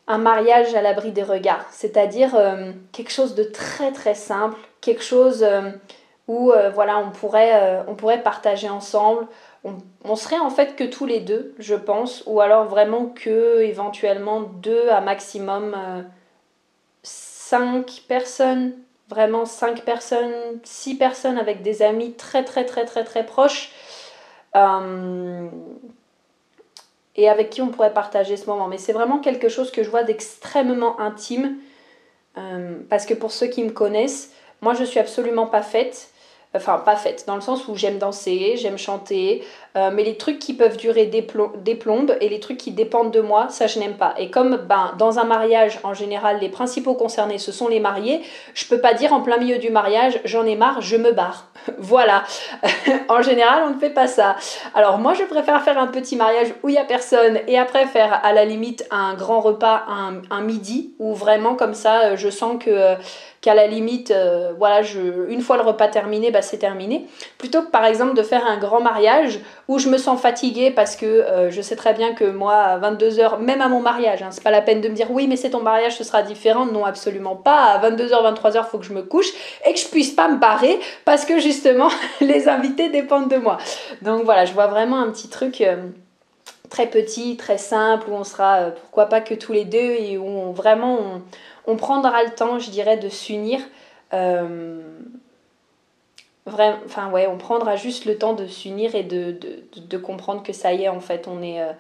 mariage 0.09 0.75
à 0.75 0.83
l'abri 0.83 1.13
des 1.13 1.23
regards, 1.23 1.67
c'est-à-dire 1.71 2.35
euh, 2.35 2.73
quelque 2.93 3.11
chose 3.11 3.35
de 3.35 3.43
très 3.43 3.93
très 3.93 4.15
simple, 4.15 4.57
quelque 4.81 5.03
chose 5.03 5.43
euh, 5.43 5.71
où 6.29 6.53
euh, 6.53 6.71
voilà 6.71 6.99
on 6.99 7.11
pourrait, 7.11 7.85
on 7.89 7.95
pourrait 7.95 8.23
partager 8.23 8.69
ensemble. 8.69 9.27
On, 10.05 10.15
serait 10.15 10.39
en 10.39 10.51
fait 10.51 10.77
que 10.77 10.85
tous 10.85 11.07
les 11.07 11.19
deux, 11.19 11.55
je 11.59 11.75
pense, 11.75 12.23
ou 12.27 12.41
alors 12.41 12.67
vraiment 12.67 13.07
que 13.07 13.63
éventuellement 13.63 14.43
deux 14.43 14.89
à 14.91 15.01
maximum 15.01 15.77
cinq 17.03 18.05
personnes 18.07 18.75
vraiment 19.09 19.45
cinq 19.45 19.85
personnes, 19.85 20.33
six 20.65 20.97
personnes 20.97 21.39
avec 21.39 21.63
des 21.63 21.83
amis 21.83 22.15
très 22.15 22.45
très 22.45 22.65
très 22.65 22.85
très 22.85 23.05
très 23.05 23.25
proches 23.25 23.71
euh, 24.57 25.49
et 27.15 27.29
avec 27.29 27.51
qui 27.51 27.63
on 27.63 27.69
pourrait 27.69 27.93
partager 27.93 28.37
ce 28.37 28.47
moment. 28.47 28.69
Mais 28.69 28.79
c'est 28.79 28.93
vraiment 28.93 29.19
quelque 29.19 29.49
chose 29.49 29.71
que 29.71 29.83
je 29.83 29.91
vois 29.91 30.03
d'extrêmement 30.03 31.01
intime 31.01 31.57
euh, 32.37 32.79
parce 32.89 33.07
que 33.07 33.15
pour 33.15 33.33
ceux 33.33 33.47
qui 33.47 33.63
me 33.63 33.71
connaissent, 33.71 34.33
moi 34.61 34.75
je 34.75 34.85
suis 34.85 34.99
absolument 34.99 35.47
pas 35.47 35.63
faite 35.63 36.11
enfin 36.55 36.79
pas 36.85 36.97
faite, 36.97 37.25
dans 37.27 37.35
le 37.35 37.41
sens 37.41 37.69
où 37.69 37.77
j'aime 37.77 37.99
danser, 37.99 38.55
j'aime 38.57 38.79
chanter, 38.79 39.45
euh, 39.77 39.91
mais 39.93 40.05
les 40.05 40.17
trucs 40.17 40.39
qui 40.39 40.55
peuvent 40.55 40.77
durer 40.77 41.07
des, 41.07 41.23
plombes 41.23 42.17
et 42.21 42.29
les 42.29 42.41
trucs 42.41 42.57
qui 42.57 42.71
dépendent 42.71 43.11
de 43.11 43.21
moi, 43.21 43.49
ça 43.51 43.67
je 43.67 43.79
n'aime 43.79 43.97
pas. 43.97 44.15
Et 44.19 44.31
comme 44.31 44.57
ben, 44.57 44.95
dans 44.99 45.19
un 45.19 45.25
mariage, 45.25 45.79
en 45.83 45.93
général, 45.93 46.39
les 46.41 46.49
principaux 46.49 46.95
concernés, 46.95 47.39
ce 47.39 47.53
sont 47.53 47.69
les 47.69 47.81
mariés, 47.81 48.23
je 48.55 48.67
peux 48.67 48.81
pas 48.81 48.95
dire 48.95 49.13
en 49.13 49.21
plein 49.21 49.37
milieu 49.37 49.59
du 49.59 49.71
mariage, 49.71 50.21
j'en 50.25 50.47
ai 50.47 50.57
marre, 50.57 50.81
je 50.81 50.97
me 50.97 51.13
barre. 51.13 51.49
voilà. 51.79 52.25
en 53.09 53.21
général, 53.23 53.65
on 53.67 53.75
ne 53.75 53.79
fait 53.79 53.91
pas 53.91 54.07
ça. 54.07 54.37
Alors 54.75 54.99
moi, 54.99 55.15
je 55.15 55.25
préfère 55.25 55.63
faire 55.63 55.79
un 55.79 55.89
petit 55.89 56.17
mariage 56.17 56.55
où 56.63 56.69
il 56.69 56.75
y 56.75 56.79
a 56.79 56.85
personne 56.85 57.41
et 57.47 57.59
après 57.59 57.87
faire 57.87 58.21
à 58.23 58.33
la 58.33 58.45
limite 58.45 58.87
un 58.91 59.15
grand 59.15 59.41
repas, 59.41 59.85
un, 59.89 60.23
un 60.31 60.41
midi, 60.41 60.95
où 60.99 61.15
vraiment 61.15 61.55
comme 61.55 61.75
ça, 61.75 62.01
euh, 62.01 62.17
je 62.17 62.31
sens 62.31 62.57
que 62.63 62.71
euh, 62.71 62.95
qu'à 63.47 63.55
la 63.55 63.69
limite, 63.69 64.11
euh, 64.11 64.55
voilà, 64.59 64.83
je, 64.83 64.99
une 65.29 65.41
fois 65.41 65.57
le 65.57 65.63
repas 65.63 65.87
terminé, 65.87 66.33
bah, 66.33 66.43
c'est 66.43 66.59
terminé. 66.59 67.07
Plutôt 67.39 67.63
que 67.63 67.71
par 67.71 67.85
exemple 67.85 68.15
de 68.15 68.23
faire 68.25 68.45
un 68.45 68.57
grand 68.57 68.81
mariage 68.81 69.39
où 69.69 69.79
je 69.79 69.89
me 69.89 69.99
sens 69.99 70.21
fatiguée 70.21 70.73
parce 70.73 70.97
que 70.97 71.07
euh, 71.07 71.49
je 71.53 71.63
sais 71.63 71.77
très 71.77 71.95
bien 71.95 72.13
que 72.13 72.25
moi, 72.25 72.55
à 72.55 72.79
22h, 72.81 73.39
même 73.39 73.61
à 73.61 73.69
mon 73.69 73.79
mariage, 73.79 74.21
hein, 74.25 74.31
c'est 74.33 74.43
pas 74.43 74.51
la 74.51 74.63
peine 74.63 74.81
de 74.81 74.89
me 74.89 74.95
dire 74.95 75.13
oui, 75.13 75.29
mais 75.29 75.37
c'est 75.37 75.51
ton 75.51 75.63
mariage, 75.63 75.97
ce 75.97 76.03
sera 76.03 76.23
différent. 76.23 76.67
Non, 76.67 76.85
absolument 76.85 77.37
pas. 77.37 77.67
À 77.67 77.89
22h, 77.89 78.35
23h, 78.35 78.57
il 78.57 78.69
faut 78.69 78.79
que 78.79 78.85
je 78.85 78.93
me 78.93 79.03
couche 79.03 79.31
et 79.65 79.73
que 79.73 79.79
je 79.79 79.87
puisse 79.87 80.11
pas 80.11 80.27
me 80.27 80.39
barrer 80.39 80.81
parce 81.05 81.25
que 81.25 81.39
justement, 81.39 81.91
les 82.21 82.49
invités 82.49 82.89
dépendent 82.89 83.31
de 83.31 83.37
moi. 83.37 83.59
Donc 84.03 84.25
voilà, 84.25 84.45
je 84.45 84.55
vois 84.55 84.67
vraiment 84.67 84.99
un 84.99 85.11
petit 85.11 85.29
truc. 85.29 85.61
Euh, 85.61 85.77
très 86.69 86.89
petit, 86.89 87.37
très 87.37 87.59
simple, 87.59 88.11
où 88.11 88.15
on 88.15 88.25
sera 88.25 88.73
pourquoi 88.73 89.07
pas 89.07 89.21
que 89.21 89.35
tous 89.35 89.53
les 89.53 89.65
deux 89.65 89.79
et 89.79 90.19
où 90.19 90.53
vraiment 90.53 90.99
on 90.99 91.23
prendra 91.75 92.23
le 92.23 92.31
temps, 92.31 92.61
je 92.61 92.71
dirais, 92.71 92.97
de 92.97 93.09
s'unir. 93.09 93.61
Euh, 94.15 94.81
enfin 96.47 97.11
ouais, 97.11 97.27
on 97.27 97.39
prendra 97.39 97.75
juste 97.75 98.05
le 98.05 98.17
temps 98.17 98.35
de 98.35 98.47
s'unir 98.47 98.95
et 98.95 99.03
de, 99.03 99.99
comprendre 99.99 100.45
que 100.45 100.53
ça 100.53 100.73
y 100.73 100.85
est, 100.85 100.89
en 100.89 101.01
fait, 101.01 101.27
on 101.27 101.43
est, 101.43 101.61
euh, 101.61 101.73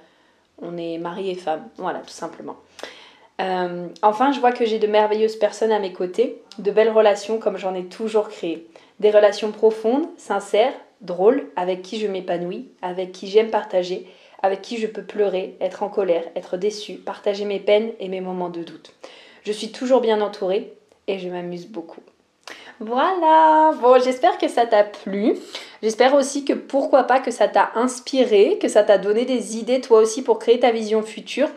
on 0.60 0.76
est 0.76 0.98
mari 0.98 1.30
et 1.30 1.36
femme. 1.36 1.68
Voilà, 1.76 2.00
tout 2.00 2.08
simplement. 2.08 2.56
Euh, 3.40 3.86
enfin, 4.02 4.32
je 4.32 4.40
vois 4.40 4.52
que 4.52 4.64
j'ai 4.64 4.78
de 4.78 4.86
merveilleuses 4.86 5.36
personnes 5.36 5.72
à 5.72 5.78
mes 5.78 5.92
côtés, 5.92 6.42
de 6.58 6.70
belles 6.70 6.90
relations 6.90 7.38
comme 7.38 7.58
j'en 7.58 7.74
ai 7.74 7.84
toujours 7.84 8.28
créé. 8.28 8.66
Des 8.98 9.10
relations 9.10 9.52
profondes, 9.52 10.06
sincères, 10.16 10.72
drôle, 11.02 11.46
avec 11.56 11.82
qui 11.82 12.00
je 12.00 12.06
m'épanouis, 12.06 12.68
avec 12.80 13.12
qui 13.12 13.28
j'aime 13.28 13.50
partager, 13.50 14.06
avec 14.42 14.62
qui 14.62 14.78
je 14.78 14.86
peux 14.86 15.02
pleurer, 15.02 15.56
être 15.60 15.82
en 15.82 15.90
colère, 15.90 16.24
être 16.34 16.56
déçu, 16.56 16.94
partager 16.94 17.44
mes 17.44 17.60
peines 17.60 17.92
et 18.00 18.08
mes 18.08 18.22
moments 18.22 18.48
de 18.48 18.62
doute. 18.62 18.94
Je 19.46 19.52
suis 19.52 19.70
toujours 19.70 20.00
bien 20.00 20.20
entourée 20.20 20.72
et 21.06 21.20
je 21.20 21.28
m'amuse 21.28 21.68
beaucoup. 21.68 22.00
Voilà, 22.80 23.72
bon 23.80 24.02
j'espère 24.02 24.38
que 24.38 24.48
ça 24.48 24.66
t'a 24.66 24.82
plu. 24.82 25.36
J'espère 25.82 26.14
aussi 26.14 26.44
que 26.44 26.52
pourquoi 26.52 27.04
pas 27.04 27.20
que 27.20 27.30
ça 27.30 27.46
t'a 27.46 27.70
inspiré, 27.76 28.58
que 28.60 28.66
ça 28.66 28.82
t'a 28.82 28.98
donné 28.98 29.24
des 29.24 29.56
idées 29.56 29.80
toi 29.80 30.00
aussi 30.00 30.22
pour 30.22 30.40
créer 30.40 30.58
ta 30.58 30.72
vision 30.72 31.02
future. 31.02 31.48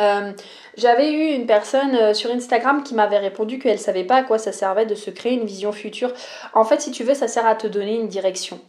Euh, 0.00 0.32
j'avais 0.76 1.10
eu 1.10 1.34
une 1.34 1.46
personne 1.46 1.94
euh, 1.96 2.12
sur 2.12 2.30
Instagram 2.30 2.82
qui 2.84 2.94
m'avait 2.94 3.18
répondu 3.18 3.58
qu'elle 3.58 3.78
savait 3.78 4.04
pas 4.04 4.16
à 4.16 4.22
quoi 4.22 4.36
ça 4.36 4.52
servait 4.52 4.86
de 4.86 4.94
se 4.94 5.10
créer 5.10 5.32
une 5.32 5.46
vision 5.46 5.72
future. 5.72 6.12
En 6.52 6.64
fait, 6.64 6.82
si 6.82 6.90
tu 6.90 7.04
veux, 7.04 7.14
ça 7.14 7.26
sert 7.26 7.46
à 7.46 7.54
te 7.54 7.66
donner 7.66 7.94
une 7.94 8.08
direction. 8.08 8.60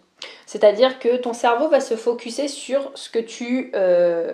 C'est-à-dire 0.46 0.98
que 0.98 1.18
ton 1.18 1.34
cerveau 1.34 1.68
va 1.68 1.82
se 1.82 1.96
focuser 1.96 2.48
sur 2.48 2.90
ce 2.96 3.10
que 3.10 3.20
tu 3.20 3.72
euh, 3.76 4.34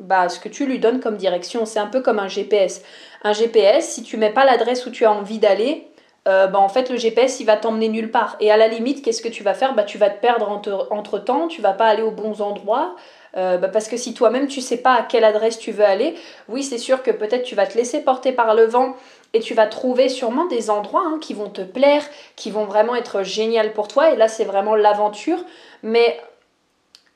bah, 0.00 0.28
ce 0.28 0.40
que 0.40 0.48
tu 0.48 0.66
lui 0.66 0.78
donnes 0.78 1.00
comme 1.00 1.16
direction. 1.16 1.66
C'est 1.66 1.78
un 1.78 1.86
peu 1.86 2.00
comme 2.00 2.18
un 2.18 2.28
GPS. 2.28 2.82
Un 3.22 3.32
GPS, 3.32 3.88
si 3.88 4.02
tu 4.02 4.16
mets 4.16 4.32
pas 4.32 4.44
l'adresse 4.44 4.86
où 4.86 4.90
tu 4.90 5.04
as 5.04 5.12
envie 5.12 5.38
d'aller, 5.38 5.88
bah, 6.24 6.58
en 6.58 6.68
fait 6.68 6.90
le 6.90 6.96
GPS 6.96 7.38
il 7.38 7.44
va 7.44 7.56
t'emmener 7.56 7.88
nulle 7.88 8.10
part. 8.10 8.36
Et 8.40 8.50
à 8.50 8.56
la 8.56 8.68
limite, 8.68 9.04
qu'est-ce 9.04 9.22
que 9.22 9.28
tu 9.28 9.42
vas 9.42 9.54
faire? 9.54 9.74
Bah, 9.74 9.84
Tu 9.84 9.96
vas 9.96 10.10
te 10.10 10.20
perdre 10.20 10.50
entre, 10.50 10.88
entre 10.90 11.18
temps, 11.18 11.48
tu 11.48 11.62
vas 11.62 11.72
pas 11.72 11.86
aller 11.86 12.02
aux 12.02 12.10
bons 12.10 12.42
endroits. 12.42 12.96
Euh, 13.36 13.58
bah, 13.58 13.68
parce 13.68 13.88
que 13.88 13.98
si 13.98 14.14
toi-même 14.14 14.46
tu 14.46 14.62
sais 14.62 14.78
pas 14.78 14.94
à 14.94 15.02
quelle 15.02 15.24
adresse 15.24 15.58
tu 15.58 15.70
veux 15.70 15.84
aller, 15.84 16.14
oui 16.48 16.62
c'est 16.62 16.78
sûr 16.78 17.02
que 17.02 17.10
peut-être 17.10 17.42
tu 17.42 17.54
vas 17.54 17.66
te 17.66 17.76
laisser 17.76 18.02
porter 18.02 18.32
par 18.32 18.54
le 18.54 18.64
vent 18.64 18.96
et 19.34 19.40
tu 19.40 19.52
vas 19.52 19.66
trouver 19.66 20.08
sûrement 20.08 20.46
des 20.46 20.70
endroits 20.70 21.04
hein, 21.04 21.18
qui 21.20 21.34
vont 21.34 21.50
te 21.50 21.60
plaire, 21.60 22.02
qui 22.36 22.50
vont 22.50 22.64
vraiment 22.64 22.96
être 22.96 23.22
génial 23.22 23.74
pour 23.74 23.88
toi 23.88 24.10
et 24.10 24.16
là 24.16 24.28
c'est 24.28 24.44
vraiment 24.44 24.74
l'aventure. 24.74 25.44
Mais 25.82 26.18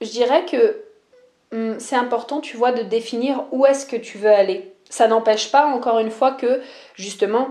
je 0.03 0.11
dirais 0.11 0.45
que 0.45 0.83
c'est 1.79 1.97
important 1.97 2.41
tu 2.41 2.57
vois 2.57 2.73
de 2.73 2.83
définir 2.83 3.45
où 3.51 3.67
est-ce 3.67 3.87
que 3.87 3.97
tu 3.97 4.19
veux 4.19 4.31
aller. 4.31 4.73
Ça 4.89 5.09
n'empêche 5.09 5.51
pas 5.51 5.67
encore 5.67 5.99
une 5.99 6.11
fois 6.11 6.33
que 6.33 6.61
justement 6.95 7.49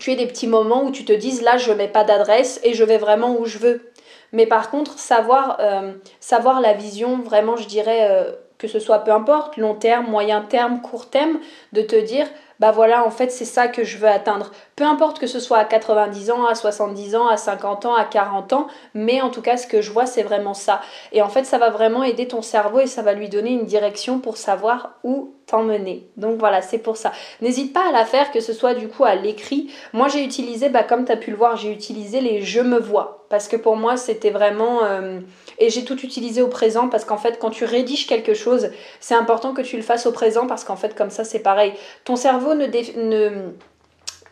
tu 0.00 0.12
aies 0.12 0.16
des 0.16 0.26
petits 0.26 0.46
moments 0.46 0.84
où 0.84 0.90
tu 0.90 1.04
te 1.04 1.12
dises 1.12 1.42
là 1.42 1.58
je 1.58 1.72
mets 1.72 1.88
pas 1.88 2.04
d'adresse 2.04 2.60
et 2.64 2.74
je 2.74 2.84
vais 2.84 2.98
vraiment 2.98 3.36
où 3.38 3.44
je 3.44 3.58
veux. 3.58 3.92
Mais 4.32 4.46
par 4.46 4.70
contre, 4.70 4.98
savoir, 4.98 5.56
euh, 5.60 5.92
savoir 6.20 6.60
la 6.60 6.74
vision, 6.74 7.18
vraiment, 7.18 7.56
je 7.56 7.66
dirais, 7.66 8.08
euh, 8.10 8.32
que 8.58 8.68
ce 8.68 8.78
soit 8.78 9.00
peu 9.00 9.12
importe, 9.12 9.56
long 9.56 9.74
terme, 9.74 10.06
moyen 10.06 10.42
terme, 10.42 10.82
court 10.82 11.08
terme, 11.08 11.38
de 11.72 11.82
te 11.82 11.96
dire, 11.96 12.26
bah 12.60 12.72
voilà, 12.72 13.06
en 13.06 13.10
fait, 13.10 13.30
c'est 13.30 13.44
ça 13.44 13.68
que 13.68 13.84
je 13.84 13.98
veux 13.98 14.08
atteindre. 14.08 14.50
Peu 14.74 14.84
importe 14.84 15.18
que 15.18 15.26
ce 15.26 15.38
soit 15.38 15.58
à 15.58 15.64
90 15.64 16.30
ans, 16.30 16.46
à 16.46 16.54
70 16.54 17.14
ans, 17.16 17.28
à 17.28 17.36
50 17.36 17.86
ans, 17.86 17.94
à 17.94 18.04
40 18.04 18.52
ans, 18.52 18.66
mais 18.94 19.20
en 19.20 19.30
tout 19.30 19.42
cas, 19.42 19.56
ce 19.56 19.66
que 19.66 19.80
je 19.80 19.92
vois, 19.92 20.06
c'est 20.06 20.22
vraiment 20.24 20.54
ça. 20.54 20.80
Et 21.12 21.22
en 21.22 21.28
fait, 21.28 21.44
ça 21.44 21.58
va 21.58 21.70
vraiment 21.70 22.02
aider 22.02 22.26
ton 22.26 22.42
cerveau 22.42 22.80
et 22.80 22.86
ça 22.86 23.02
va 23.02 23.12
lui 23.12 23.28
donner 23.28 23.50
une 23.50 23.66
direction 23.66 24.18
pour 24.18 24.36
savoir 24.36 24.98
où 25.04 25.34
t'emmener. 25.48 26.06
Donc 26.16 26.38
voilà, 26.38 26.62
c'est 26.62 26.78
pour 26.78 26.96
ça. 26.96 27.12
N'hésite 27.40 27.72
pas 27.72 27.88
à 27.88 27.92
la 27.92 28.04
faire, 28.04 28.30
que 28.30 28.40
ce 28.40 28.52
soit 28.52 28.74
du 28.74 28.88
coup 28.88 29.04
à 29.04 29.14
l'écrit. 29.14 29.72
Moi, 29.92 30.08
j'ai 30.08 30.22
utilisé, 30.22 30.68
bah, 30.68 30.84
comme 30.84 31.04
tu 31.04 31.12
as 31.12 31.16
pu 31.16 31.30
le 31.30 31.36
voir, 31.36 31.56
j'ai 31.56 31.72
utilisé 31.72 32.20
les 32.20 32.42
je 32.42 32.60
me 32.60 32.78
vois. 32.78 33.26
Parce 33.28 33.48
que 33.48 33.56
pour 33.56 33.76
moi, 33.76 33.96
c'était 33.96 34.30
vraiment... 34.30 34.84
Euh, 34.84 35.20
et 35.58 35.70
j'ai 35.70 35.84
tout 35.84 35.98
utilisé 36.00 36.40
au 36.40 36.48
présent 36.48 36.88
parce 36.88 37.04
qu'en 37.04 37.16
fait, 37.16 37.38
quand 37.38 37.50
tu 37.50 37.64
rédiges 37.64 38.06
quelque 38.06 38.34
chose, 38.34 38.70
c'est 39.00 39.14
important 39.14 39.54
que 39.54 39.62
tu 39.62 39.76
le 39.76 39.82
fasses 39.82 40.06
au 40.06 40.12
présent 40.12 40.46
parce 40.46 40.64
qu'en 40.64 40.76
fait, 40.76 40.94
comme 40.94 41.10
ça, 41.10 41.24
c'est 41.24 41.40
pareil. 41.40 41.72
Ton 42.04 42.16
cerveau 42.16 42.54
ne, 42.54 42.66
ne, 42.66 43.30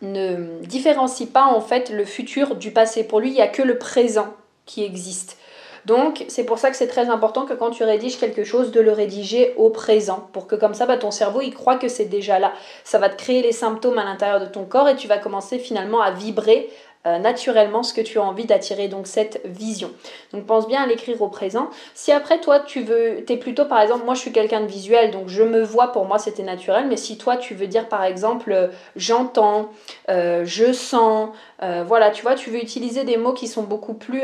ne 0.03 0.65
différencie 0.65 1.29
pas 1.29 1.47
en 1.47 1.61
fait 1.61 1.91
le 1.91 2.05
futur 2.05 2.55
du 2.55 2.71
passé. 2.71 3.05
Pour 3.05 3.21
lui, 3.21 3.31
il 3.31 3.35
n'y 3.35 3.41
a 3.41 3.49
que 3.49 3.63
le 3.63 3.79
présent 3.79 4.29
qui 4.67 4.85
existe. 4.85 5.39
Donc 5.87 6.25
c'est 6.27 6.45
pour 6.45 6.59
ça 6.59 6.71
que 6.71 6.77
c'est 6.77 6.89
très 6.89 7.09
important 7.09 7.47
que 7.47 7.55
quand 7.55 7.71
tu 7.71 7.85
rédiges 7.85 8.19
quelque 8.19 8.43
chose, 8.43 8.73
de 8.73 8.81
le 8.81 8.91
rédiger 8.91 9.55
au 9.57 9.71
présent, 9.71 10.29
pour 10.33 10.49
que 10.49 10.57
comme 10.57 10.75
ça, 10.75 10.85
bah, 10.85 10.97
ton 10.97 11.13
cerveau, 11.13 11.41
il 11.41 11.55
croit 11.55 11.77
que 11.77 11.89
c'est 11.89 12.07
déjà 12.07 12.41
là. 12.41 12.53
Ça 12.83 12.99
va 12.99 13.09
te 13.09 13.17
créer 13.17 13.41
les 13.41 13.53
symptômes 13.53 13.97
à 13.97 14.05
l'intérieur 14.05 14.41
de 14.41 14.47
ton 14.47 14.65
corps 14.65 14.89
et 14.89 14.97
tu 14.97 15.07
vas 15.07 15.19
commencer 15.19 15.59
finalement 15.61 16.01
à 16.01 16.11
vibrer 16.11 16.69
euh, 17.07 17.19
naturellement 17.21 17.85
ce 17.85 17.95
que 17.95 18.01
tu 18.01 18.19
as 18.19 18.23
envie 18.23 18.47
d'attirer, 18.47 18.89
donc 18.89 19.07
cette 19.07 19.41
vision. 19.45 19.93
Donc 20.33 20.45
pense 20.45 20.67
bien 20.67 20.83
à 20.83 20.87
l'écrire 20.87 21.23
au 21.23 21.29
présent. 21.29 21.71
Si 21.95 22.11
après 22.11 22.41
toi 22.41 22.59
tu 22.59 22.83
veux, 22.83 23.25
tu 23.25 23.35
es 23.35 23.37
plutôt 23.37 23.65
par 23.65 23.81
exemple, 23.81 24.05
moi 24.05 24.15
je 24.15 24.21
suis 24.21 24.33
quelqu'un 24.33 24.61
de 24.63 24.67
visuel, 24.67 25.13
donc 25.13 25.29
je 25.29 25.45
me 25.45 25.63
vois, 25.63 25.93
pour 25.93 26.05
moi 26.05 26.19
c'était 26.19 26.43
naturel, 26.43 26.87
mais 26.89 26.97
si 26.97 27.17
toi 27.17 27.37
tu 27.37 27.55
veux 27.55 27.69
dire 27.69 27.89
par 27.89 28.03
exemple 28.03 28.51
euh, 28.51 28.69
j'entends, 28.97 29.69
euh, 30.09 30.43
je 30.45 30.73
sens, 30.73 31.29
voilà, 31.61 32.11
tu 32.11 32.23
vois, 32.23 32.35
tu 32.35 32.51
veux 32.51 32.61
utiliser 32.61 33.05
des 33.05 33.17
mots 33.17 33.35
qui 33.35 33.47
sont 33.47 33.63
beaucoup 33.63 33.95
plus 33.95 34.23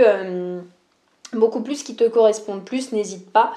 beaucoup 1.32 1.62
plus 1.62 1.82
qui 1.82 1.96
te 1.96 2.04
correspondent 2.04 2.64
plus, 2.64 2.92
n'hésite 2.92 3.30
pas. 3.32 3.52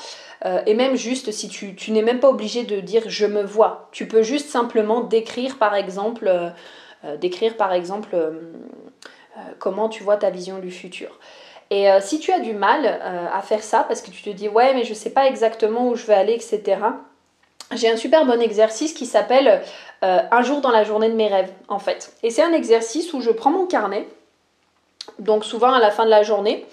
et 0.66 0.74
même 0.74 0.96
juste 0.96 1.32
si 1.32 1.50
tu, 1.50 1.76
tu 1.76 1.92
n'es 1.92 2.02
même 2.02 2.20
pas 2.20 2.30
obligé 2.30 2.64
de 2.64 2.80
dire 2.80 3.04
je 3.08 3.26
me 3.26 3.44
vois, 3.44 3.90
tu 3.92 4.08
peux 4.08 4.24
juste 4.24 4.50
simplement 4.50 5.02
décrire 5.02 5.58
par 5.58 5.76
exemple, 5.76 6.32
décrire 7.20 7.58
par 7.58 7.74
exemple 7.74 8.16
euh, 9.38 9.42
comment 9.60 9.90
tu 9.90 10.02
vois 10.02 10.16
ta 10.16 10.30
vision 10.30 10.60
du 10.60 10.72
futur. 10.72 11.10
Et 11.70 11.92
euh, 11.92 12.00
si 12.00 12.20
tu 12.20 12.32
as 12.32 12.40
du 12.40 12.54
mal 12.54 12.86
euh, 12.86 13.28
à 13.34 13.42
faire 13.42 13.64
ça, 13.64 13.84
parce 13.86 14.02
que 14.02 14.10
tu 14.10 14.22
te 14.22 14.30
dis 14.30 14.48
ouais 14.48 14.74
mais 14.74 14.86
je 14.86 14.94
sais 14.94 15.10
pas 15.10 15.28
exactement 15.28 15.90
où 15.90 15.96
je 15.96 16.06
vais 16.06 16.14
aller, 16.14 16.34
etc., 16.34 16.80
j'ai 17.74 17.90
un 17.90 17.98
super 17.98 18.26
bon 18.26 18.40
exercice 18.40 18.94
qui 18.94 19.08
s'appelle 19.08 19.64
Un 20.04 20.42
jour 20.44 20.62
dans 20.62 20.70
la 20.70 20.84
journée 20.84 21.10
de 21.10 21.16
mes 21.16 21.28
rêves, 21.28 21.52
en 21.68 21.80
fait. 21.80 22.14
Et 22.22 22.30
c'est 22.30 22.44
un 22.44 22.54
exercice 22.54 23.12
où 23.14 23.22
je 23.22 23.32
prends 23.32 23.50
mon 23.50 23.66
carnet, 23.66 24.08
donc 25.18 25.44
souvent 25.44 25.74
à 25.74 25.80
la 25.80 25.90
fin 25.90 26.06
de 26.06 26.12
la 26.12 26.22
journée, 26.22 26.64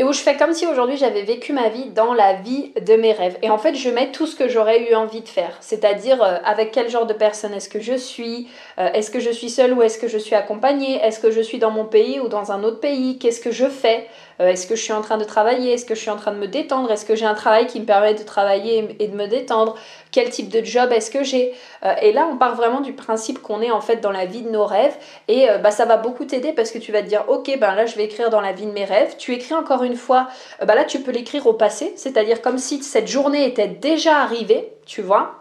et 0.00 0.04
où 0.04 0.14
je 0.14 0.20
fais 0.20 0.34
comme 0.38 0.54
si 0.54 0.66
aujourd'hui 0.66 0.96
j'avais 0.96 1.24
vécu 1.24 1.52
ma 1.52 1.68
vie 1.68 1.90
dans 1.90 2.14
la 2.14 2.32
vie 2.32 2.72
de 2.80 2.94
mes 2.94 3.12
rêves. 3.12 3.36
Et 3.42 3.50
en 3.50 3.58
fait, 3.58 3.74
je 3.74 3.90
mets 3.90 4.10
tout 4.10 4.26
ce 4.26 4.34
que 4.34 4.48
j'aurais 4.48 4.90
eu 4.90 4.94
envie 4.94 5.20
de 5.20 5.28
faire, 5.28 5.58
c'est-à-dire 5.60 6.22
euh, 6.22 6.38
avec 6.42 6.72
quel 6.72 6.88
genre 6.88 7.04
de 7.04 7.12
personne 7.12 7.52
est-ce 7.52 7.68
que 7.68 7.80
je 7.80 7.92
suis, 7.92 8.48
euh, 8.78 8.90
est-ce 8.94 9.10
que 9.10 9.20
je 9.20 9.28
suis 9.28 9.50
seule 9.50 9.74
ou 9.74 9.82
est-ce 9.82 9.98
que 9.98 10.08
je 10.08 10.16
suis 10.16 10.34
accompagnée, 10.34 10.96
est-ce 11.04 11.20
que 11.20 11.30
je 11.30 11.42
suis 11.42 11.58
dans 11.58 11.70
mon 11.70 11.84
pays 11.84 12.18
ou 12.18 12.28
dans 12.28 12.50
un 12.50 12.64
autre 12.64 12.80
pays, 12.80 13.18
qu'est-ce 13.18 13.40
que 13.40 13.50
je 13.50 13.66
fais, 13.66 14.08
euh, 14.40 14.48
est-ce 14.48 14.66
que 14.66 14.74
je 14.74 14.82
suis 14.82 14.92
en 14.94 15.02
train 15.02 15.18
de 15.18 15.24
travailler 15.24 15.74
Est-ce 15.74 15.84
que 15.84 15.94
je 15.94 16.00
suis 16.00 16.10
en 16.10 16.16
train 16.16 16.32
de 16.32 16.38
me 16.38 16.48
détendre 16.48 16.90
Est-ce 16.90 17.04
que 17.04 17.14
j'ai 17.14 17.26
un 17.26 17.34
travail 17.34 17.66
qui 17.66 17.78
me 17.78 17.84
permet 17.84 18.14
de 18.14 18.22
travailler 18.22 18.96
et 18.98 19.08
de 19.08 19.14
me 19.14 19.26
détendre 19.26 19.76
Quel 20.12 20.30
type 20.30 20.48
de 20.48 20.64
job 20.64 20.92
est-ce 20.92 21.10
que 21.10 21.22
j'ai 21.22 21.54
euh, 21.84 21.94
Et 22.02 22.12
là, 22.12 22.28
on 22.30 22.36
part 22.36 22.56
vraiment 22.56 22.80
du 22.80 22.92
principe 22.92 23.40
qu'on 23.40 23.60
est 23.62 23.70
en 23.70 23.80
fait 23.80 23.96
dans 23.96 24.10
la 24.10 24.26
vie 24.26 24.42
de 24.42 24.50
nos 24.50 24.64
rêves. 24.64 24.96
Et 25.28 25.48
euh, 25.48 25.58
bah, 25.58 25.70
ça 25.70 25.84
va 25.84 25.96
beaucoup 25.96 26.24
t'aider 26.24 26.52
parce 26.52 26.70
que 26.70 26.78
tu 26.78 26.92
vas 26.92 27.02
te 27.02 27.08
dire, 27.08 27.24
ok, 27.28 27.56
ben 27.58 27.74
là, 27.74 27.86
je 27.86 27.96
vais 27.96 28.04
écrire 28.04 28.30
dans 28.30 28.40
la 28.40 28.52
vie 28.52 28.66
de 28.66 28.72
mes 28.72 28.84
rêves. 28.84 29.16
Tu 29.18 29.32
écris 29.32 29.54
encore 29.54 29.82
une 29.82 29.96
fois, 29.96 30.28
bah 30.64 30.74
là, 30.74 30.84
tu 30.84 31.00
peux 31.00 31.12
l'écrire 31.12 31.46
au 31.46 31.52
passé, 31.52 31.92
c'est-à-dire 31.96 32.42
comme 32.42 32.58
si 32.58 32.82
cette 32.82 33.08
journée 33.08 33.46
était 33.46 33.68
déjà 33.68 34.18
arrivée, 34.18 34.72
tu 34.86 35.02
vois 35.02 35.40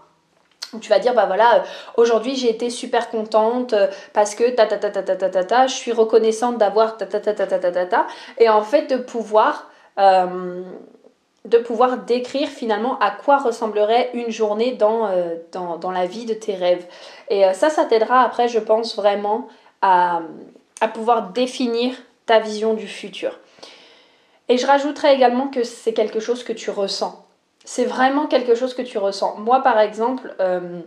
tu 0.80 0.90
vas 0.90 1.00
dire 1.00 1.14
bah 1.14 1.26
voilà 1.26 1.56
euh, 1.56 1.62
aujourd'hui 1.98 2.36
j'ai 2.36 2.50
été 2.50 2.70
super 2.70 3.10
contente 3.10 3.74
euh, 3.74 3.88
parce 4.14 4.36
que 4.36 4.50
ta 4.52 4.68
ta 4.68 4.78
ta 4.78 4.90
ta 4.92 5.02
ta 5.02 5.16
ta 5.16 5.30
ta 5.30 5.44
ta 5.44 5.68
je 5.68 5.74
suis 5.74 5.92
reconnaissante 5.92 6.58
d'avoir 6.58 6.98
ta 6.98 7.06
ta 7.06 7.20
ta 7.20 7.34
ta 7.34 7.48
ta 7.48 7.58
ta 7.58 7.72
ta 7.72 7.86
ta 7.86 8.08
et 8.38 8.50
en 8.50 8.62
fait 8.62 8.88
de 8.88 8.98
pouvoir 8.98 9.70
euh, 9.98 10.62
de 11.46 11.58
pouvoir 11.58 12.00
décrire 12.00 12.50
finalement 12.50 13.00
à 13.00 13.12
quoi 13.12 13.38
ressemblerait 13.38 14.10
une 14.13 14.29
journée 14.29 14.74
dans, 14.74 15.10
dans 15.51 15.91
la 15.91 16.05
vie 16.05 16.25
de 16.25 16.34
tes 16.34 16.53
rêves 16.53 16.86
et 17.29 17.53
ça 17.53 17.69
ça 17.69 17.86
t'aidera 17.86 18.24
après 18.24 18.50
je 18.50 18.60
pense 18.60 18.98
vraiment 18.98 19.48
à, 19.81 20.22
pouvoir 20.93 21.29
définir 21.29 21.96
ta 22.25 22.39
vision 22.39 22.74
du 22.74 22.88
futur 22.88 23.39
et 24.50 24.58
je 24.58 24.67
rajouterai 24.67 25.13
également 25.13 25.48
que 25.48 25.63
c'est 25.63 25.93
quelque 25.93 26.19
chose 26.19 26.43
que 26.43 26.51
tu 26.51 26.72
ressens 26.72 27.25
c'est 27.72 27.86
vraiment 27.86 28.25
quelque 28.25 28.55
chose 28.55 28.74
que 28.74 28.81
tu 28.81 28.98
ressens. 28.98 29.36
Moi, 29.38 29.62
par 29.62 29.79
exemple, 29.79 30.34
euh, 30.39 30.81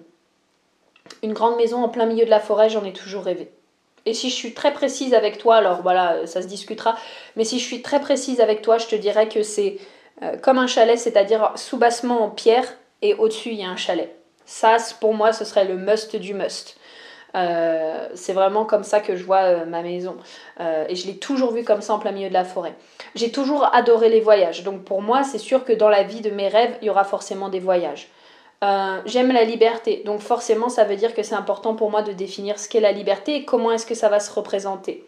une 1.22 1.32
grande 1.32 1.56
maison 1.56 1.84
en 1.84 1.88
plein 1.88 2.06
milieu 2.06 2.24
de 2.24 2.30
la 2.30 2.40
forêt, 2.40 2.70
j'en 2.70 2.84
ai 2.84 2.92
toujours 2.92 3.22
rêvé. 3.22 3.52
Et 4.04 4.14
si 4.14 4.30
je 4.30 4.34
suis 4.34 4.52
très 4.52 4.72
précise 4.72 5.14
avec 5.14 5.38
toi, 5.38 5.54
alors 5.54 5.82
voilà, 5.82 6.26
ça 6.26 6.42
se 6.42 6.48
discutera, 6.48 6.96
mais 7.36 7.44
si 7.44 7.60
je 7.60 7.64
suis 7.64 7.82
très 7.82 8.00
précise 8.00 8.40
avec 8.40 8.62
toi, 8.62 8.78
je 8.78 8.88
te 8.88 8.96
dirais 8.96 9.28
que 9.28 9.44
c'est 9.44 9.78
euh, 10.22 10.36
comme 10.36 10.58
un 10.58 10.66
chalet, 10.66 10.98
c'est-à-dire 10.98 11.52
sous-bassement 11.56 12.22
en 12.24 12.30
pierre 12.30 12.74
et 13.00 13.14
au-dessus, 13.14 13.50
il 13.50 13.60
y 13.60 13.64
a 13.64 13.68
un 13.68 13.76
chalet. 13.76 14.14
Ça, 14.44 14.76
pour 15.00 15.14
moi, 15.14 15.32
ce 15.32 15.44
serait 15.44 15.64
le 15.64 15.76
must 15.76 16.16
du 16.16 16.34
must. 16.34 16.76
Euh, 17.34 18.08
c'est 18.14 18.34
vraiment 18.34 18.66
comme 18.66 18.84
ça 18.84 19.00
que 19.00 19.16
je 19.16 19.24
vois 19.24 19.42
euh, 19.44 19.64
ma 19.64 19.80
maison. 19.82 20.16
Et 20.88 20.94
je 20.94 21.06
l'ai 21.06 21.16
toujours 21.16 21.52
vue 21.52 21.64
comme 21.64 21.80
ça 21.80 21.94
en 21.94 21.98
plein 21.98 22.12
milieu 22.12 22.28
de 22.28 22.34
la 22.34 22.44
forêt. 22.44 22.74
J'ai 23.14 23.32
toujours 23.32 23.74
adoré 23.74 24.08
les 24.08 24.20
voyages. 24.20 24.62
Donc 24.62 24.84
pour 24.84 25.02
moi, 25.02 25.24
c'est 25.24 25.38
sûr 25.38 25.64
que 25.64 25.72
dans 25.72 25.88
la 25.88 26.02
vie 26.02 26.20
de 26.20 26.30
mes 26.30 26.48
rêves, 26.48 26.76
il 26.82 26.86
y 26.86 26.90
aura 26.90 27.04
forcément 27.04 27.48
des 27.48 27.58
voyages. 27.58 28.08
J'aime 29.06 29.32
la 29.32 29.42
liberté. 29.42 30.02
Donc 30.04 30.20
forcément, 30.20 30.68
ça 30.68 30.84
veut 30.84 30.94
dire 30.94 31.14
que 31.14 31.24
c'est 31.24 31.34
important 31.34 31.74
pour 31.74 31.90
moi 31.90 32.02
de 32.02 32.12
définir 32.12 32.60
ce 32.60 32.68
qu'est 32.68 32.80
la 32.80 32.92
liberté 32.92 33.34
et 33.34 33.44
comment 33.44 33.72
est-ce 33.72 33.86
que 33.86 33.96
ça 33.96 34.08
va 34.08 34.20
se 34.20 34.32
représenter. 34.32 35.04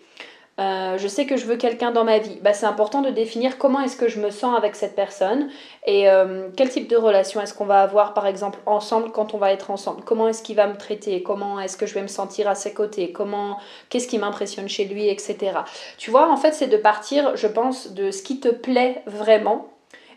Euh, 0.61 0.99
je 0.99 1.09
sais 1.09 1.27
que 1.27 1.37
je 1.37 1.47
veux 1.47 1.57
quelqu'un 1.57 1.91
dans 1.91 2.05
ma 2.05 2.19
vie. 2.19 2.39
Bah, 2.41 2.53
c'est 2.53 2.67
important 2.67 3.03
de 3.03 3.11
définir 3.11 3.59
comment 3.59 3.81
est-ce 3.81 3.97
que 3.97 4.07
je 4.07 4.21
me 4.21 4.31
sens 4.31 4.57
avec 4.57 4.77
cette 4.77 4.95
personne 4.95 5.49
et 5.85 6.09
euh, 6.09 6.49
quel 6.57 6.69
type 6.69 6.89
de 6.89 6.97
relation 6.97 7.41
est-ce 7.41 7.55
qu'on 7.55 7.65
va 7.65 7.83
avoir 7.83 8.15
par 8.15 8.27
exemple 8.29 8.61
ensemble 8.65 9.11
quand 9.11 9.35
on 9.35 9.39
va 9.39 9.53
être 9.53 9.73
ensemble. 9.73 10.05
Comment 10.05 10.29
est-ce 10.29 10.45
qu'il 10.45 10.55
va 10.55 10.69
me 10.69 10.77
traiter? 10.77 11.25
Comment 11.25 11.59
est-ce 11.59 11.77
que 11.77 11.87
je 11.87 11.95
vais 11.95 12.03
me 12.03 12.09
sentir 12.09 12.49
à 12.49 12.55
ses 12.55 12.73
côtés? 12.73 13.11
Comment 13.11 13.59
Qu'est-ce 13.89 14.07
qui 14.07 14.19
m'impressionne 14.19 14.69
chez 14.69 14.85
lui, 14.85 15.09
etc. 15.09 15.59
Tu 15.99 16.13
vois, 16.13 16.31
en 16.31 16.37
fait, 16.37 16.53
c'est 16.53 16.69
de 16.69 16.77
partir, 16.77 17.37
je 17.37 17.49
pense, 17.49 17.93
de 17.93 18.13
ce 18.13 18.23
qui 18.23 18.39
te 18.39 18.49
plaît 18.49 19.03
vraiment 19.07 19.69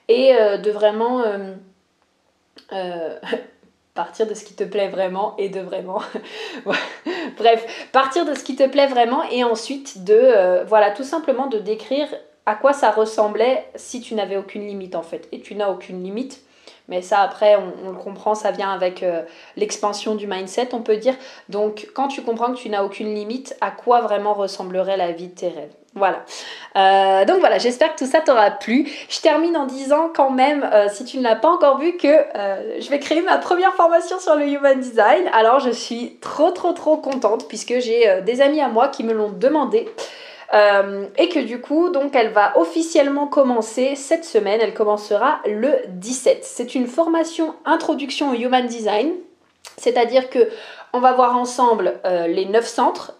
et 0.08 0.36
euh, 0.36 0.58
de 0.58 0.70
vraiment 0.70 1.24
partir 3.98 4.28
de 4.28 4.36
ce 4.36 4.46
qui 4.46 4.54
te 4.54 4.64
plaît 4.64 4.90
vraiment 4.90 5.34
et 5.40 5.50
de 5.50 5.60
vraiment. 5.60 6.02
Bref, 7.38 7.90
partir 7.92 8.26
de 8.26 8.36
ce 8.36 8.44
qui 8.44 8.56
te 8.56 8.68
plaît 8.68 8.86
vraiment 8.86 9.24
et 9.32 9.44
ensuite 9.44 10.04
de, 10.04 10.14
euh, 10.14 10.64
voilà, 10.66 10.92
tout 10.92 11.04
simplement 11.04 11.48
de 11.48 11.58
décrire 11.58 12.08
à 12.46 12.54
quoi 12.54 12.74
ça 12.74 12.92
ressemblait 12.92 13.66
si 13.76 14.00
tu 14.00 14.14
n'avais 14.14 14.38
aucune 14.38 14.68
limite 14.68 14.94
en 14.96 15.02
fait. 15.02 15.28
Et 15.32 15.42
tu 15.42 15.56
n'as 15.56 15.70
aucune 15.70 16.04
limite. 16.04 16.42
Mais 16.90 17.02
ça, 17.02 17.20
après, 17.20 17.58
on, 17.58 17.90
le 17.90 17.98
comprend, 17.98 18.34
ça 18.36 18.52
vient 18.52 18.72
avec 18.72 19.04
euh, 19.04 19.24
l'expansion 19.58 20.16
du 20.16 20.28
mindset, 20.28 20.70
on 20.74 20.82
peut 20.82 20.98
dire. 20.98 21.16
Donc, 21.50 21.90
quand 21.94 22.08
tu 22.08 22.22
comprends 22.22 22.54
que 22.54 22.58
tu 22.58 22.70
n'as 22.70 22.84
aucune 22.84 23.14
limite, 23.14 23.58
à 23.60 23.72
quoi 23.72 24.02
vraiment 24.02 24.34
ressemblerait 24.34 24.96
la 24.96 25.12
vie 25.12 25.28
de 25.28 25.36
tes 25.36 25.50
rêves? 25.50 25.74
Voilà. 25.98 26.24
Euh, 26.76 27.26
donc 27.26 27.40
voilà, 27.40 27.58
j'espère 27.58 27.94
que 27.94 28.00
tout 28.00 28.10
ça 28.10 28.22
t'aura 28.22 28.52
plu. 28.52 28.90
Je 29.10 29.20
termine 29.20 29.58
en 29.58 29.66
disant 29.66 30.10
quand 30.14 30.30
même, 30.30 30.68
euh, 30.72 30.88
si 30.90 31.06
tu 31.06 31.18
ne 31.18 31.24
l'as 31.24 31.36
pas 31.36 31.50
encore 31.50 31.80
vu, 31.80 31.98
que 31.98 32.08
euh, 32.08 32.80
je 32.80 32.90
vais 32.90 33.00
créer 33.00 33.22
ma 33.22 33.38
première 33.38 33.74
formation 33.74 34.20
sur 34.20 34.36
le 34.36 34.48
Human 34.48 34.80
Design. 34.80 35.28
Alors 35.34 35.60
je 35.60 35.72
suis 35.72 36.18
trop 36.22 36.52
trop 36.52 36.74
trop 36.74 36.98
contente 36.98 37.48
puisque 37.48 37.80
j'ai 37.80 38.22
des 38.22 38.42
amis 38.42 38.62
à 38.62 38.68
moi 38.68 38.88
qui 38.90 39.04
me 39.04 39.14
l'ont 39.14 39.32
demandé. 39.32 39.90
et 41.18 41.30
que 41.30 41.40
du 41.40 41.60
coup, 41.60 41.90
donc 41.90 42.16
elle 42.16 42.30
va 42.30 42.58
officiellement 42.58 43.28
commencer 43.28 43.96
cette 43.96 44.24
semaine, 44.24 44.60
elle 44.62 44.74
commencera 44.74 45.40
le 45.46 45.74
17. 45.90 46.44
C'est 46.44 46.76
une 46.76 46.88
formation 46.88 47.56
introduction 47.66 48.32
au 48.32 48.34
Human 48.34 48.66
Design, 48.66 49.12
c'est-à-dire 49.78 50.30
que 50.30 50.48
on 50.94 51.00
va 51.00 51.12
voir 51.14 51.36
ensemble 51.36 52.00
les 52.06 52.46
9 52.46 52.66
centres 52.66 53.17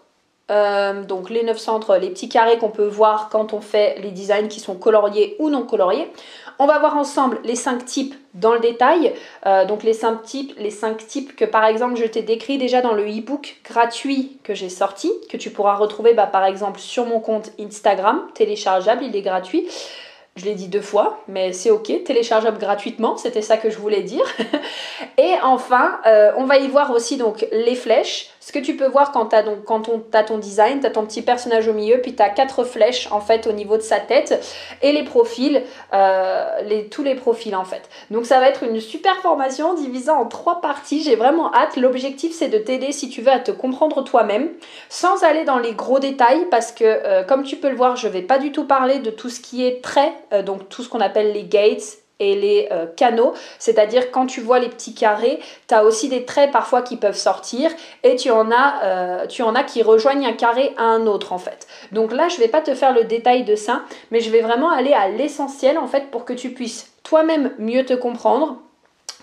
euh, 0.50 1.02
donc 1.02 1.30
les 1.30 1.42
9 1.42 1.58
centres, 1.58 1.96
les 1.96 2.10
petits 2.10 2.28
carrés 2.28 2.58
qu'on 2.58 2.70
peut 2.70 2.86
voir 2.86 3.28
quand 3.30 3.52
on 3.52 3.60
fait 3.60 3.98
les 4.00 4.10
designs 4.10 4.48
qui 4.48 4.60
sont 4.60 4.74
coloriés 4.74 5.36
ou 5.38 5.50
non 5.50 5.62
coloriés. 5.62 6.10
On 6.58 6.66
va 6.66 6.78
voir 6.78 6.96
ensemble 6.96 7.38
les 7.44 7.54
5 7.54 7.84
types 7.84 8.14
dans 8.34 8.52
le 8.52 8.58
détail. 8.58 9.12
Euh, 9.46 9.64
donc 9.64 9.82
les 9.82 9.92
5 9.92 10.22
types, 10.22 10.54
les 10.58 10.70
5 10.70 11.06
types 11.06 11.36
que 11.36 11.44
par 11.44 11.64
exemple 11.64 11.96
je 11.96 12.04
t'ai 12.04 12.22
décrit 12.22 12.58
déjà 12.58 12.80
dans 12.80 12.94
le 12.94 13.04
e-book 13.04 13.60
gratuit 13.64 14.38
que 14.42 14.54
j'ai 14.54 14.68
sorti, 14.68 15.12
que 15.30 15.36
tu 15.36 15.50
pourras 15.50 15.74
retrouver 15.74 16.14
bah, 16.14 16.26
par 16.26 16.44
exemple 16.44 16.80
sur 16.80 17.06
mon 17.06 17.20
compte 17.20 17.52
Instagram, 17.60 18.22
téléchargeable, 18.34 19.04
il 19.04 19.14
est 19.14 19.22
gratuit. 19.22 19.68
Je 20.38 20.44
l'ai 20.44 20.54
dit 20.54 20.68
deux 20.68 20.80
fois, 20.80 21.18
mais 21.26 21.52
c'est 21.52 21.70
ok, 21.70 22.04
téléchargeable 22.04 22.58
gratuitement, 22.58 23.16
c'était 23.16 23.42
ça 23.42 23.56
que 23.56 23.70
je 23.70 23.78
voulais 23.78 24.02
dire. 24.02 24.24
Et 25.18 25.34
enfin, 25.42 25.98
euh, 26.06 26.30
on 26.36 26.44
va 26.44 26.58
y 26.58 26.68
voir 26.68 26.92
aussi 26.92 27.16
donc 27.16 27.44
les 27.50 27.74
flèches, 27.74 28.30
ce 28.48 28.52
que 28.54 28.60
tu 28.60 28.76
peux 28.76 28.86
voir 28.86 29.12
quand 29.12 29.26
tu 29.26 29.36
as, 29.36 30.22
ton 30.22 30.38
design, 30.38 30.80
tu 30.80 30.86
as 30.86 30.90
ton 30.90 31.04
petit 31.04 31.20
personnage 31.20 31.68
au 31.68 31.74
milieu, 31.74 32.00
puis 32.00 32.14
tu 32.14 32.22
as 32.22 32.30
quatre 32.30 32.64
flèches 32.64 33.06
en 33.12 33.20
fait 33.20 33.46
au 33.46 33.52
niveau 33.52 33.76
de 33.76 33.82
sa 33.82 34.00
tête 34.00 34.42
et 34.80 34.92
les 34.92 35.04
profils, 35.04 35.62
euh, 35.92 36.46
tous 36.90 37.02
les 37.02 37.14
profils 37.14 37.54
en 37.54 37.64
fait. 37.64 37.82
Donc 38.10 38.24
ça 38.24 38.40
va 38.40 38.48
être 38.48 38.62
une 38.62 38.80
super 38.80 39.14
formation 39.16 39.74
divisée 39.74 40.12
en 40.12 40.24
trois 40.24 40.62
parties. 40.62 41.02
J'ai 41.02 41.14
vraiment 41.14 41.52
hâte. 41.52 41.76
L'objectif 41.76 42.32
c'est 42.32 42.48
de 42.48 42.56
t'aider 42.56 42.90
si 42.90 43.10
tu 43.10 43.20
veux 43.20 43.32
à 43.32 43.38
te 43.38 43.50
comprendre 43.50 44.02
toi-même 44.02 44.48
sans 44.88 45.24
aller 45.24 45.44
dans 45.44 45.58
les 45.58 45.74
gros 45.74 45.98
détails 45.98 46.46
parce 46.50 46.72
que 46.72 46.84
euh, 46.84 47.24
comme 47.24 47.42
tu 47.42 47.56
peux 47.56 47.68
le 47.68 47.76
voir, 47.76 47.96
je 47.96 48.08
vais 48.08 48.22
pas 48.22 48.38
du 48.38 48.50
tout 48.50 48.64
parler 48.64 49.00
de 49.00 49.10
tout 49.10 49.28
ce 49.28 49.40
qui 49.40 49.66
est 49.66 49.84
trait, 49.84 50.14
euh, 50.32 50.42
donc 50.42 50.70
tout 50.70 50.82
ce 50.82 50.88
qu'on 50.88 51.00
appelle 51.00 51.34
les 51.34 51.44
gates 51.44 51.98
et 52.20 52.34
les 52.34 52.68
euh, 52.72 52.86
canaux, 52.86 53.34
c'est-à-dire 53.58 54.10
quand 54.10 54.26
tu 54.26 54.40
vois 54.40 54.58
les 54.58 54.68
petits 54.68 54.94
carrés, 54.94 55.40
tu 55.68 55.74
as 55.74 55.84
aussi 55.84 56.08
des 56.08 56.24
traits 56.24 56.50
parfois 56.50 56.82
qui 56.82 56.96
peuvent 56.96 57.16
sortir 57.16 57.70
et 58.02 58.16
tu 58.16 58.30
en, 58.30 58.50
as, 58.50 58.84
euh, 58.84 59.26
tu 59.26 59.42
en 59.42 59.54
as 59.54 59.62
qui 59.62 59.82
rejoignent 59.82 60.26
un 60.26 60.32
carré 60.32 60.74
à 60.76 60.84
un 60.84 61.06
autre 61.06 61.32
en 61.32 61.38
fait. 61.38 61.66
Donc 61.92 62.12
là, 62.12 62.28
je 62.28 62.38
vais 62.38 62.48
pas 62.48 62.60
te 62.60 62.74
faire 62.74 62.92
le 62.92 63.04
détail 63.04 63.44
de 63.44 63.54
ça, 63.54 63.82
mais 64.10 64.20
je 64.20 64.30
vais 64.30 64.40
vraiment 64.40 64.70
aller 64.70 64.92
à 64.92 65.08
l'essentiel 65.08 65.78
en 65.78 65.86
fait 65.86 66.10
pour 66.10 66.24
que 66.24 66.32
tu 66.32 66.50
puisses 66.50 66.92
toi-même 67.02 67.52
mieux 67.58 67.84
te 67.84 67.94
comprendre, 67.94 68.58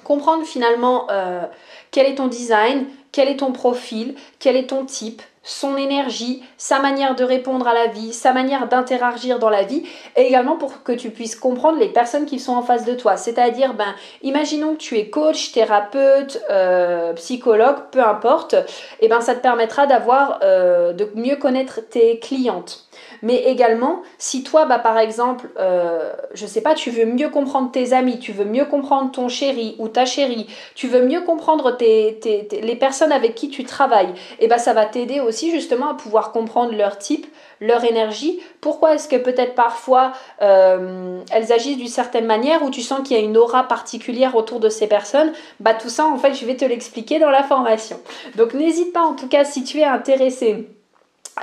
comprendre 0.04 0.46
finalement 0.46 1.08
euh, 1.12 1.44
quel 1.92 2.08
est 2.08 2.16
ton 2.16 2.28
design, 2.28 2.86
quel 3.12 3.28
est 3.28 3.38
ton 3.38 3.52
profil, 3.52 4.16
quel 4.40 4.56
est 4.56 4.68
ton 4.68 4.86
type, 4.86 5.22
son 5.46 5.78
énergie, 5.78 6.44
sa 6.58 6.80
manière 6.80 7.16
de 7.16 7.24
répondre 7.24 7.68
à 7.68 7.74
la 7.74 7.88
vie, 7.88 8.12
sa 8.12 8.34
manière 8.34 8.68
d'interagir 8.68 9.40
dans 9.40 9.50
la 9.50 9.64
vie, 9.64 9.84
et 10.18 10.24
également 10.24 10.58
pour 10.58 10.84
que 10.84 10.92
tu 10.92 11.12
puisses 11.12 11.36
comprendre 11.36 11.80
les 11.80 11.90
personnes 11.90 12.26
qui 12.26 12.40
sont 12.40 12.54
en 12.54 12.64
face 12.64 12.84
de 12.84 12.96
toi. 12.96 13.16
C'est-à-dire, 13.16 13.76
ben, 13.76 13.94
imaginons 14.24 14.74
que 14.74 14.80
tu 14.80 14.98
es 14.98 15.10
coach, 15.10 15.52
thérapeute, 15.52 16.42
euh, 16.50 17.14
psychologue, 17.14 17.78
peu 17.92 18.02
importe, 18.02 18.56
et 19.00 19.08
ben 19.08 19.22
ça 19.22 19.36
te 19.36 19.42
permettra 19.42 19.86
d'avoir, 19.86 20.40
euh, 20.42 20.94
de 20.94 21.10
mieux 21.16 21.36
connaître 21.36 21.80
tes 21.90 22.20
clientes. 22.20 22.85
Mais 23.22 23.44
également, 23.44 24.02
si 24.18 24.44
toi, 24.44 24.66
bah, 24.66 24.80
par 24.80 24.98
exemple, 24.98 25.50
euh, 25.60 26.14
je 26.34 26.46
sais 26.46 26.62
pas, 26.62 26.74
tu 26.74 26.90
veux 26.90 27.06
mieux 27.06 27.30
comprendre 27.30 27.72
tes 27.72 27.94
amis, 27.94 28.20
tu 28.20 28.32
veux 28.32 28.46
mieux 28.46 28.66
comprendre 28.66 29.12
ton 29.12 29.30
chéri 29.30 29.76
ou 29.80 29.88
ta 29.88 30.06
chérie, 30.06 30.48
tu 30.76 30.88
veux 30.88 31.06
mieux 31.06 31.22
comprendre 31.22 31.76
les 31.80 32.78
personnes 32.80 33.12
avec 33.12 33.36
qui 33.36 33.50
tu 33.50 33.64
travailles, 33.64 34.14
et 34.40 34.48
bah, 34.48 34.58
ça 34.58 34.74
va 34.74 34.86
t'aider 34.86 35.20
aussi 35.20 35.52
justement 35.52 35.90
à 35.90 35.94
pouvoir 35.94 36.32
comprendre 36.32 36.74
leur 36.74 36.98
type, 36.98 37.28
leur 37.62 37.84
énergie. 37.84 38.40
Pourquoi 38.62 38.96
est-ce 38.96 39.08
que 39.08 39.16
peut-être 39.16 39.56
parfois 39.56 40.14
euh, 40.42 41.20
elles 41.32 41.54
agissent 41.54 41.78
d'une 41.78 41.88
certaine 41.88 42.26
manière 42.26 42.64
ou 42.64 42.70
tu 42.70 42.82
sens 42.82 43.08
qu'il 43.08 43.18
y 43.18 43.20
a 43.20 43.24
une 43.24 43.38
aura 43.38 43.68
particulière 43.68 44.36
autour 44.36 44.60
de 44.60 44.70
ces 44.70 44.88
personnes? 44.88 45.32
Bah 45.60 45.74
tout 45.74 45.90
ça 45.90 46.06
en 46.06 46.18
fait 46.18 46.34
je 46.34 46.46
vais 46.46 46.56
te 46.56 46.66
l'expliquer 46.66 47.20
dans 47.20 47.30
la 47.30 47.44
formation. 47.44 48.00
Donc 48.36 48.54
n'hésite 48.54 48.94
pas 48.94 49.04
en 49.04 49.14
tout 49.14 49.28
cas 49.28 49.46
si 49.46 49.64
tu 49.64 49.80
es 49.80 49.86
intéressé 49.86 50.68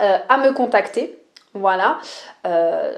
euh, 0.00 0.18
à 0.28 0.38
me 0.38 0.52
contacter. 0.52 1.18
Voilà. 1.54 1.98
Euh, 2.46 2.96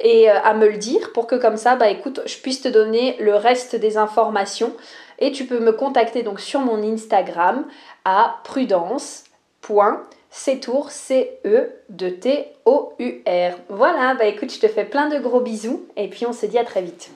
et 0.00 0.28
à 0.28 0.52
me 0.54 0.68
le 0.68 0.76
dire 0.76 1.12
pour 1.12 1.26
que 1.26 1.34
comme 1.34 1.56
ça, 1.56 1.74
bah 1.76 1.88
écoute, 1.88 2.20
je 2.26 2.36
puisse 2.38 2.60
te 2.62 2.68
donner 2.68 3.16
le 3.18 3.34
reste 3.34 3.74
des 3.76 3.98
informations. 3.98 4.72
Et 5.18 5.32
tu 5.32 5.46
peux 5.46 5.60
me 5.60 5.72
contacter 5.72 6.22
donc 6.22 6.40
sur 6.40 6.60
mon 6.60 6.82
Instagram 6.82 7.64
à 8.04 8.36
prudence.ctour, 8.44 10.90
C-E 10.90 11.70
de 11.88 12.10
T-O-U-R. 12.10 13.54
Voilà, 13.70 14.14
bah 14.14 14.26
écoute, 14.26 14.52
je 14.52 14.60
te 14.60 14.68
fais 14.68 14.84
plein 14.84 15.08
de 15.08 15.18
gros 15.18 15.40
bisous 15.40 15.86
et 15.96 16.08
puis 16.08 16.26
on 16.26 16.32
se 16.32 16.46
dit 16.46 16.58
à 16.58 16.64
très 16.64 16.82
vite. 16.82 17.10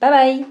Bye 0.00 0.10
bye 0.10 0.46